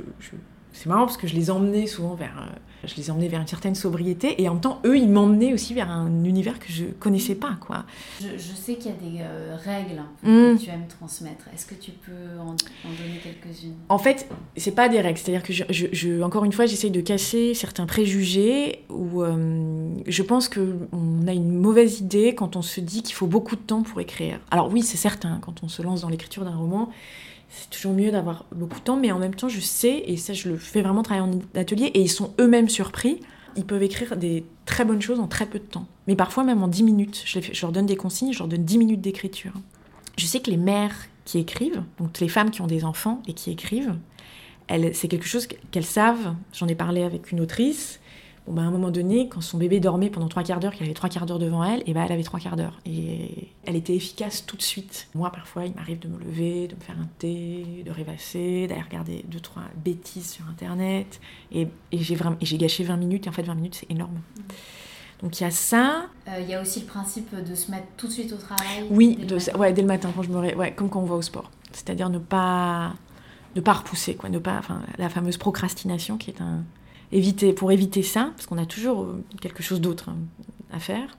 c'est 0.74 0.88
marrant 0.88 1.06
parce 1.06 1.18
que 1.18 1.28
je 1.28 1.36
les 1.36 1.52
emmenais 1.52 1.86
souvent 1.86 2.16
vers, 2.16 2.34
euh, 2.38 2.88
je 2.88 2.96
les 2.96 3.12
emmenais 3.12 3.28
vers 3.28 3.40
une 3.40 3.48
certaine 3.48 3.76
sobriété 3.76 4.42
et 4.42 4.50
en 4.50 4.54
même 4.54 4.62
temps 4.62 4.82
eux 4.86 4.98
ils 4.98 5.08
m'emmenaient 5.08 5.54
aussi 5.54 5.74
vers 5.74 5.90
un 5.90 6.24
univers 6.24 6.60
que 6.60 6.72
je 6.72 6.86
connaissais 6.86 7.36
pas 7.36 7.58
quoi. 7.62 7.86
Je, 8.20 8.38
sais 8.38 8.76
qu'il 8.76 8.92
y 8.92 8.94
a 8.94 8.98
des 8.98 9.22
euh, 9.22 9.56
règles 9.64 10.02
que 10.24 10.54
mm. 10.54 10.58
tu 10.58 10.70
aimes 10.70 10.88
transmettre. 10.88 11.46
Est-ce 11.54 11.68
que 11.68 11.76
tu 11.76 11.92
peux 11.92 12.40
en, 12.40 12.56
donner 12.56 13.20
quelques-unes? 13.24 13.76
En 13.88 14.00
fait, 14.00 14.28
c'est 14.58 14.74
pas 14.74 14.90
des 14.90 15.00
règles, 15.00 15.20
c'est-à-dire 15.20 15.44
que 15.44 15.54
je, 15.54 15.64
je, 15.70 16.22
encore 16.22 16.44
une 16.44 16.52
fois 16.52 16.66
j'essaye 16.66 16.92
de 16.92 17.02
casser 17.02 17.54
certains 17.54 17.86
préjugés 17.86 18.84
où 18.90 19.22
euh, 19.22 19.90
je 20.08 20.24
pense 20.24 20.50
que 20.50 20.76
on 20.92 21.28
a 21.28 21.34
une 21.34 21.54
mauvaise 21.54 22.00
idée 22.00 22.34
quand 22.34 22.56
on 22.56 22.64
se 22.64 22.82
dit 22.82 23.04
qu'il 23.04 23.16
faut 23.16 23.28
beaucoup 23.28 23.56
de 23.56 23.62
temps 23.62 23.84
pour 23.84 24.02
écrire. 24.02 24.40
Alors 24.50 24.74
oui 24.74 24.82
c'est 24.82 24.98
certain 24.98 25.38
quand 25.42 25.64
on 25.64 25.68
se 25.68 25.84
lance 25.84 26.02
dans 26.02 26.10
l'écriture 26.10 26.44
d'un 26.44 26.56
roman 26.56 26.90
c'est 27.56 27.70
toujours 27.70 27.94
mieux 27.94 28.12
d'avoir 28.12 28.46
beaucoup 28.52 28.80
de 28.80 28.84
temps, 28.84 28.98
mais 28.98 29.12
en 29.12 29.20
même 29.20 29.36
temps, 29.36 29.48
je 29.48 29.60
sais, 29.60 30.04
et 30.08 30.18
ça, 30.18 30.34
je 30.34 30.50
le 30.50 30.58
fais 30.58 30.82
vraiment 30.82 31.04
travailler 31.04 31.30
en 31.36 31.60
atelier, 31.60 31.86
et 31.86 32.02
ils 32.02 32.10
sont 32.10 32.34
eux-mêmes 32.40 32.70
surpris. 32.70 33.20
Ils 33.56 33.66
peuvent 33.66 33.84
écrire 33.84 34.18
des 34.18 34.44
très 34.66 34.86
bonnes 34.86 35.02
choses 35.02 35.20
en 35.20 35.28
très 35.28 35.46
peu 35.46 35.60
de 35.60 35.64
temps. 35.64 35.86
Mais 36.08 36.16
parfois, 36.16 36.44
même 36.44 36.64
en 36.64 36.68
10 36.68 36.84
minutes. 36.84 37.22
Je, 37.26 37.40
leur 37.62 37.72
donne 37.72 37.86
des 37.86 37.96
consignes, 37.96 38.34
je 38.34 38.40
leur 38.40 38.48
donne 38.48 38.64
10 38.64 38.78
minutes 38.80 39.02
d'écriture. 39.02 39.54
Je 40.18 40.26
sais 40.26 40.40
que 40.40 40.50
les 40.50 40.58
mères 40.58 40.96
qui 41.26 41.38
écrivent, 41.38 41.84
donc 42.00 42.20
les 42.20 42.28
femmes 42.28 42.50
qui 42.50 42.62
ont 42.62 42.68
des 42.68 42.84
enfants 42.84 43.22
et 43.28 43.34
qui 43.34 43.52
écrivent, 43.52 43.96
c'est 44.94 45.08
quelque 45.08 45.28
chose 45.28 45.48
qu'elles 45.72 45.86
savent. 45.86 46.36
J'en 46.54 46.68
ai 46.68 46.76
parlé 46.76 47.04
avec 47.04 47.32
une 47.32 47.40
autrice. 47.40 48.00
Bon, 48.46 48.54
bah, 48.54 48.64
à 48.64 48.66
un 48.66 48.72
moment 48.72 48.92
donné, 48.92 49.30
quand 49.30 49.42
son 49.42 49.58
bébé 49.58 49.80
dormait 49.80 50.10
pendant 50.10 50.28
trois 50.28 50.44
quarts 50.44 50.60
d'heure, 50.60 50.74
qu'elle 50.74 50.86
avait 50.86 50.94
trois 50.94 51.10
quarts 51.10 51.26
d'heure 51.26 51.40
devant 51.40 51.64
elle, 51.64 51.82
et 51.86 51.94
bah, 51.94 52.04
elle 52.06 52.12
avait 52.12 52.24
trois 52.24 52.40
quarts 52.40 52.56
d'heure. 52.56 52.80
Et 52.86 53.48
elle 53.66 53.76
était 53.76 53.96
efficace 53.96 54.46
tout 54.46 54.58
de 54.58 54.62
suite. 54.62 55.08
Moi, 55.16 55.32
parfois, 55.32 55.66
il 55.66 55.74
m'arrive 55.74 56.00
de 56.00 56.08
me 56.08 56.20
lever, 56.20 56.68
de 56.68 56.76
me 56.76 56.82
faire 56.82 56.98
un 57.00 57.08
thé, 57.20 57.84
de 57.86 57.92
rêvasser, 57.92 58.68
d'aller 58.68 58.82
regarder 58.82 59.24
deux, 59.28 59.40
trois 59.40 59.64
bêtises 59.84 60.30
sur 60.30 60.46
Internet. 60.50 61.22
Et, 61.52 61.68
et 61.92 61.98
j'ai, 61.98 62.16
vraiment, 62.16 62.36
et 62.42 62.46
j'ai 62.46 62.58
gâché 62.58 62.84
20 62.84 62.98
minutes, 62.98 63.28
et 63.28 63.30
en 63.30 63.34
fait, 63.34 63.44
20 63.44 63.56
minutes, 63.56 63.76
c'est 63.76 63.92
énorme. 63.92 64.20
Donc 65.22 65.40
il 65.40 65.44
y 65.44 65.46
a 65.46 65.52
ça. 65.52 66.08
Euh, 66.28 66.40
il 66.42 66.50
y 66.50 66.54
a 66.54 66.62
aussi 66.62 66.82
le 66.82 66.86
principe 66.86 67.34
de 67.34 67.56
se 67.56 67.72
mettre 67.72 67.88
tout 67.96 68.08
de 68.08 68.12
suite 68.12 68.34
au 68.34 68.36
travail. 68.36 68.86
Oui, 68.90 69.18
dès, 69.22 69.36
le, 69.38 69.58
ouais, 69.58 69.72
dès 69.72 69.82
le 69.82 69.88
matin, 69.88 70.12
quand 70.14 70.22
je 70.22 70.30
me 70.30 70.38
ré... 70.38 70.54
ouais, 70.54 70.74
comme 70.74 70.90
quand 70.90 71.00
on 71.00 71.06
va 71.06 71.16
au 71.16 71.22
sport. 71.22 71.50
C'est-à-dire 71.72 72.10
ne 72.10 72.20
pas, 72.20 72.94
ne 73.56 73.62
pas 73.62 73.72
repousser, 73.72 74.16
quoi, 74.16 74.30
ne 74.30 74.38
pas, 74.38 74.58
enfin, 74.58 74.82
la 74.98 75.08
fameuse 75.08 75.38
procrastination 75.38 76.18
qui 76.18 76.32
est 76.32 76.42
un, 76.42 76.66
éviter, 77.14 77.54
pour 77.54 77.72
éviter 77.72 78.04
ça, 78.04 78.32
parce 78.36 78.48
qu'on 78.48 78.58
a 78.58 78.66
toujours 78.66 79.04
euh, 79.04 79.24
quelque 79.42 79.64
chose 79.64 79.80
d'autre 79.80 80.10
hein, 80.10 80.18
à 80.72 80.80
faire, 80.80 81.18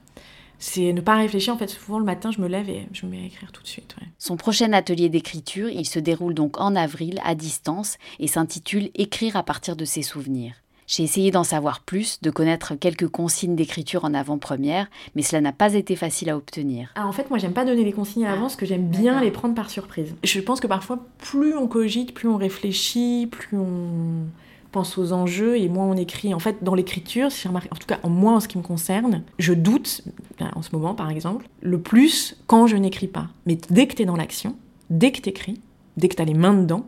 c'est 0.58 0.92
ne 0.92 1.00
pas 1.00 1.16
réfléchir. 1.16 1.54
En 1.54 1.58
fait, 1.58 1.68
souvent 1.68 1.98
le 1.98 2.04
matin, 2.04 2.30
je 2.30 2.40
me 2.40 2.48
lève 2.48 2.68
et 2.68 2.86
je 2.92 3.06
me 3.06 3.12
mets 3.12 3.22
à 3.22 3.26
écrire 3.26 3.52
tout 3.52 3.62
de 3.62 3.68
suite. 3.68 3.96
Son 4.18 4.36
prochain 4.36 4.72
atelier 4.72 5.08
d'écriture, 5.08 5.68
il 5.68 5.86
se 5.86 5.98
déroule 5.98 6.34
donc 6.34 6.60
en 6.60 6.74
avril, 6.76 7.20
à 7.24 7.34
distance, 7.34 7.96
et 8.18 8.28
s'intitule 8.28 8.90
Écrire 8.94 9.36
à 9.36 9.42
partir 9.42 9.76
de 9.76 9.84
ses 9.84 10.02
souvenirs. 10.02 10.54
J'ai 10.86 11.02
essayé 11.02 11.30
d'en 11.30 11.44
savoir 11.44 11.80
plus, 11.80 12.20
de 12.20 12.30
connaître 12.30 12.74
quelques 12.74 13.08
consignes 13.08 13.56
d'écriture 13.56 14.04
en 14.04 14.12
avant-première, 14.12 14.88
mais 15.14 15.22
cela 15.22 15.40
n'a 15.40 15.52
pas 15.52 15.74
été 15.74 15.96
facile 15.96 16.28
à 16.28 16.36
obtenir. 16.36 16.90
Ah, 16.94 17.06
en 17.06 17.12
fait, 17.12 17.30
moi, 17.30 17.38
j'aime 17.38 17.54
pas 17.54 17.64
donner 17.64 17.84
les 17.84 17.92
consignes 17.92 18.26
à 18.26 18.30
l'avance, 18.30 18.52
parce 18.52 18.60
que 18.60 18.66
j'aime 18.66 18.88
bien 18.88 19.20
les 19.20 19.30
prendre 19.30 19.54
par 19.54 19.70
surprise. 19.70 20.14
Je 20.22 20.40
pense 20.40 20.60
que 20.60 20.66
parfois, 20.66 21.06
plus 21.18 21.56
on 21.56 21.68
cogite, 21.68 22.12
plus 22.12 22.28
on 22.28 22.36
réfléchit, 22.36 23.28
plus 23.30 23.56
on 23.56 24.26
pense 24.74 24.98
aux 24.98 25.12
enjeux 25.12 25.56
et 25.56 25.68
moins 25.68 25.86
on 25.86 25.96
écrit. 25.96 26.34
En 26.34 26.38
fait, 26.38 26.62
dans 26.62 26.74
l'écriture, 26.74 27.30
si 27.30 27.48
en 27.48 27.52
tout 27.52 27.86
cas, 27.86 28.00
en 28.02 28.10
moi 28.10 28.32
en 28.32 28.40
ce 28.40 28.48
qui 28.48 28.58
me 28.58 28.62
concerne, 28.62 29.22
je 29.38 29.54
doute, 29.54 30.02
ben, 30.38 30.50
en 30.54 30.62
ce 30.62 30.70
moment 30.72 30.94
par 30.94 31.10
exemple, 31.10 31.48
le 31.62 31.80
plus 31.80 32.36
quand 32.46 32.66
je 32.66 32.76
n'écris 32.76 33.06
pas. 33.06 33.28
Mais 33.46 33.56
dès 33.70 33.86
que 33.86 33.94
tu 33.94 34.02
es 34.02 34.04
dans 34.04 34.16
l'action, 34.16 34.56
dès 34.90 35.12
que 35.12 35.20
tu 35.20 35.28
écris, 35.28 35.60
dès 35.96 36.08
que 36.08 36.16
tu 36.16 36.22
as 36.22 36.24
les 36.24 36.34
mains 36.34 36.54
dedans, 36.54 36.86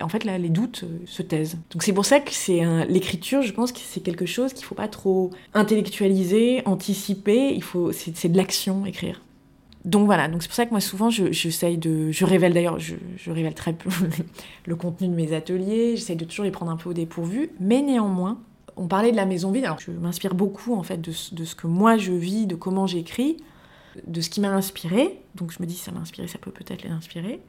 en 0.00 0.08
fait, 0.08 0.24
là, 0.24 0.38
les 0.38 0.48
doutes 0.48 0.84
euh, 0.84 0.98
se 1.04 1.22
taisent. 1.22 1.58
Donc 1.70 1.82
c'est 1.82 1.92
pour 1.92 2.06
ça 2.06 2.20
que 2.20 2.32
c'est 2.32 2.62
l'écriture, 2.86 3.42
je 3.42 3.52
pense 3.52 3.70
que 3.70 3.80
c'est 3.80 4.00
quelque 4.00 4.26
chose 4.26 4.52
qu'il 4.54 4.64
faut 4.64 4.74
pas 4.74 4.88
trop 4.88 5.30
intellectualiser, 5.54 6.62
anticiper. 6.64 7.52
Il 7.54 7.62
faut, 7.62 7.92
c'est 7.92 8.28
de 8.28 8.36
l'action, 8.36 8.86
écrire 8.86 9.20
donc 9.84 10.06
voilà, 10.06 10.28
donc 10.28 10.42
c'est 10.42 10.48
pour 10.48 10.54
ça 10.54 10.64
que 10.64 10.70
moi 10.70 10.80
souvent 10.80 11.10
j'essaye 11.10 11.76
de, 11.76 12.12
je 12.12 12.24
révèle 12.24 12.54
d'ailleurs, 12.54 12.78
je, 12.78 12.94
révèle 13.30 13.54
très 13.54 13.72
peu 13.72 13.90
le, 14.66 14.76
contenu 14.76 15.08
de 15.08 15.14
mes 15.14 15.32
ateliers, 15.32 15.96
j'essaye 15.96 16.16
de 16.16 16.24
toujours 16.24 16.44
les 16.44 16.52
prendre 16.52 16.70
un 16.70 16.76
peu 16.76 16.90
au 16.90 16.92
dépourvu, 16.92 17.50
mais 17.58 17.82
néanmoins, 17.82 18.40
on 18.76 18.86
parlait 18.86 19.10
de 19.10 19.16
la 19.16 19.26
maison 19.26 19.50
vide, 19.50 19.64
alors 19.64 19.80
je 19.80 19.90
m'inspire 19.90 20.34
beaucoup 20.34 20.74
en 20.74 20.84
fait 20.84 21.00
de, 21.00 21.10
ce 21.10 21.54
que 21.56 21.66
moi 21.66 21.96
je 21.96 22.12
vis, 22.12 22.46
de 22.46 22.54
comment 22.54 22.86
j'écris, 22.86 23.38
de 24.06 24.20
ce 24.20 24.30
qui 24.30 24.40
m'a 24.40 24.50
inspiré, 24.50 25.20
donc 25.34 25.50
je 25.50 25.60
me 25.60 25.66
dis 25.66 25.74
ça 25.74 25.90
m'a 25.90 26.00
inspiré, 26.00 26.28
ça 26.28 26.38
peut 26.38 26.52
peut-être 26.52 26.84
les 26.84 26.90
inspirer, 26.90 27.40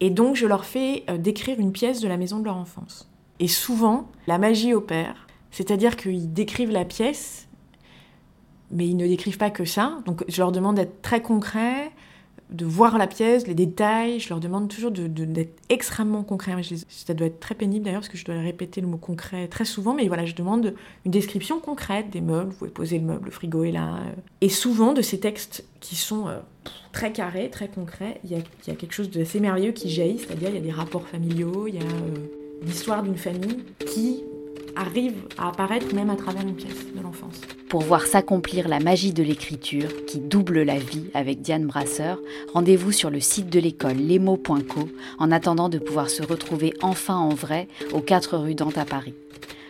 et 0.00 0.10
donc 0.10 0.36
je 0.36 0.46
leur 0.46 0.66
fais 0.66 1.04
euh, 1.08 1.16
décrire 1.16 1.58
une 1.58 1.72
pièce 1.72 2.00
de 2.00 2.08
la 2.08 2.18
maison 2.18 2.38
de 2.38 2.44
leur 2.44 2.56
enfance. 2.56 3.10
Et 3.40 3.48
souvent, 3.48 4.10
la 4.26 4.36
magie 4.36 4.74
opère, 4.74 5.26
c'est-à-dire 5.50 5.96
qu'ils 5.96 6.32
décrivent 6.32 6.70
la 6.70 6.84
pièce 6.84 7.47
mais 8.70 8.86
ils 8.86 8.96
ne 8.96 9.06
décrivent 9.06 9.38
pas 9.38 9.50
que 9.50 9.64
ça. 9.64 9.98
Donc 10.06 10.24
je 10.28 10.38
leur 10.40 10.52
demande 10.52 10.76
d'être 10.76 11.02
très 11.02 11.22
concret, 11.22 11.90
de 12.50 12.64
voir 12.64 12.96
la 12.98 13.06
pièce, 13.06 13.46
les 13.46 13.54
détails. 13.54 14.20
Je 14.20 14.28
leur 14.30 14.40
demande 14.40 14.68
toujours 14.68 14.90
d'être 14.90 15.54
extrêmement 15.68 16.22
concret. 16.22 16.54
ça 16.88 17.14
doit 17.14 17.26
être 17.26 17.40
très 17.40 17.54
pénible 17.54 17.84
d'ailleurs 17.84 18.00
parce 18.00 18.08
que 18.08 18.18
je 18.18 18.24
dois 18.24 18.36
répéter 18.36 18.80
le 18.80 18.86
mot 18.86 18.96
concret 18.96 19.48
très 19.48 19.64
souvent. 19.64 19.94
Mais 19.94 20.08
voilà, 20.08 20.24
je 20.24 20.34
demande 20.34 20.74
une 21.04 21.10
description 21.10 21.60
concrète 21.60 22.10
des 22.10 22.20
meubles. 22.20 22.50
Vous 22.50 22.58
pouvez 22.58 22.70
poser 22.70 22.98
le 22.98 23.04
meuble, 23.04 23.26
le 23.26 23.30
frigo 23.30 23.64
est 23.64 23.72
là. 23.72 23.98
Et 24.40 24.48
souvent 24.48 24.92
de 24.92 25.02
ces 25.02 25.20
textes 25.20 25.64
qui 25.80 25.96
sont 25.96 26.28
euh, 26.28 26.38
très 26.92 27.12
carrés, 27.12 27.50
très 27.50 27.68
concrets, 27.68 28.20
il 28.24 28.30
y 28.30 28.34
a, 28.34 28.74
quelque 28.74 28.92
chose 28.92 29.10
d'assez 29.10 29.40
merveilleux 29.40 29.72
qui 29.72 29.90
jaillit. 29.90 30.18
C'est-à-dire 30.18 30.48
il 30.50 30.54
y 30.54 30.58
a 30.58 30.62
des 30.62 30.72
rapports 30.72 31.06
familiaux, 31.06 31.66
il 31.66 31.74
y 31.74 31.78
a 31.78 31.82
euh, 31.82 32.64
l'histoire 32.64 33.02
d'une 33.02 33.16
famille 33.16 33.58
qui 33.86 34.22
arrive 34.78 35.16
à 35.36 35.48
apparaître 35.48 35.94
même 35.94 36.10
à 36.10 36.16
travers 36.16 36.42
une 36.42 36.54
pièce 36.54 36.86
de 36.94 37.02
l'enfance. 37.02 37.40
Pour 37.68 37.82
voir 37.82 38.06
s'accomplir 38.06 38.68
la 38.68 38.80
magie 38.80 39.12
de 39.12 39.22
l'écriture 39.22 40.06
qui 40.06 40.20
double 40.20 40.62
la 40.62 40.78
vie 40.78 41.06
avec 41.14 41.42
Diane 41.42 41.66
Brasseur, 41.66 42.18
rendez-vous 42.54 42.92
sur 42.92 43.10
le 43.10 43.20
site 43.20 43.50
de 43.50 43.58
l'école 43.58 43.96
lesmots.co 43.96 44.88
en 45.18 45.32
attendant 45.32 45.68
de 45.68 45.78
pouvoir 45.78 46.08
se 46.08 46.22
retrouver 46.22 46.72
enfin 46.80 47.16
en 47.16 47.34
vrai 47.34 47.68
aux 47.92 48.00
4 48.00 48.38
rue 48.38 48.54
Dante 48.54 48.78
à 48.78 48.84
Paris. 48.84 49.14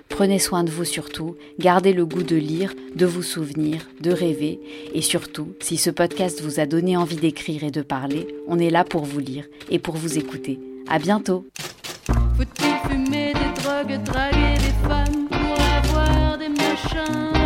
Prenez 0.08 0.38
soin 0.38 0.64
de 0.64 0.70
vous 0.70 0.84
surtout, 0.84 1.36
gardez 1.58 1.92
le 1.92 2.04
goût 2.04 2.22
de 2.22 2.36
lire, 2.36 2.74
de 2.94 3.06
vous 3.06 3.22
souvenir, 3.22 3.88
de 4.00 4.10
rêver, 4.10 4.58
et 4.94 5.02
surtout, 5.02 5.48
si 5.60 5.76
ce 5.76 5.90
podcast 5.90 6.40
vous 6.42 6.60
a 6.60 6.66
donné 6.66 6.96
envie 6.96 7.16
d'écrire 7.16 7.62
et 7.62 7.70
de 7.70 7.82
parler, 7.82 8.26
on 8.48 8.58
est 8.58 8.70
là 8.70 8.84
pour 8.84 9.04
vous 9.04 9.20
lire 9.20 9.44
et 9.70 9.78
pour 9.78 9.96
vous 9.96 10.18
écouter. 10.18 10.58
À 10.88 10.98
bientôt! 10.98 11.44
Draguer 13.84 14.56
des 14.58 14.88
femmes 14.88 15.28
pour 15.30 15.56
avoir 15.76 16.36
des 16.36 16.48
machins 16.48 17.37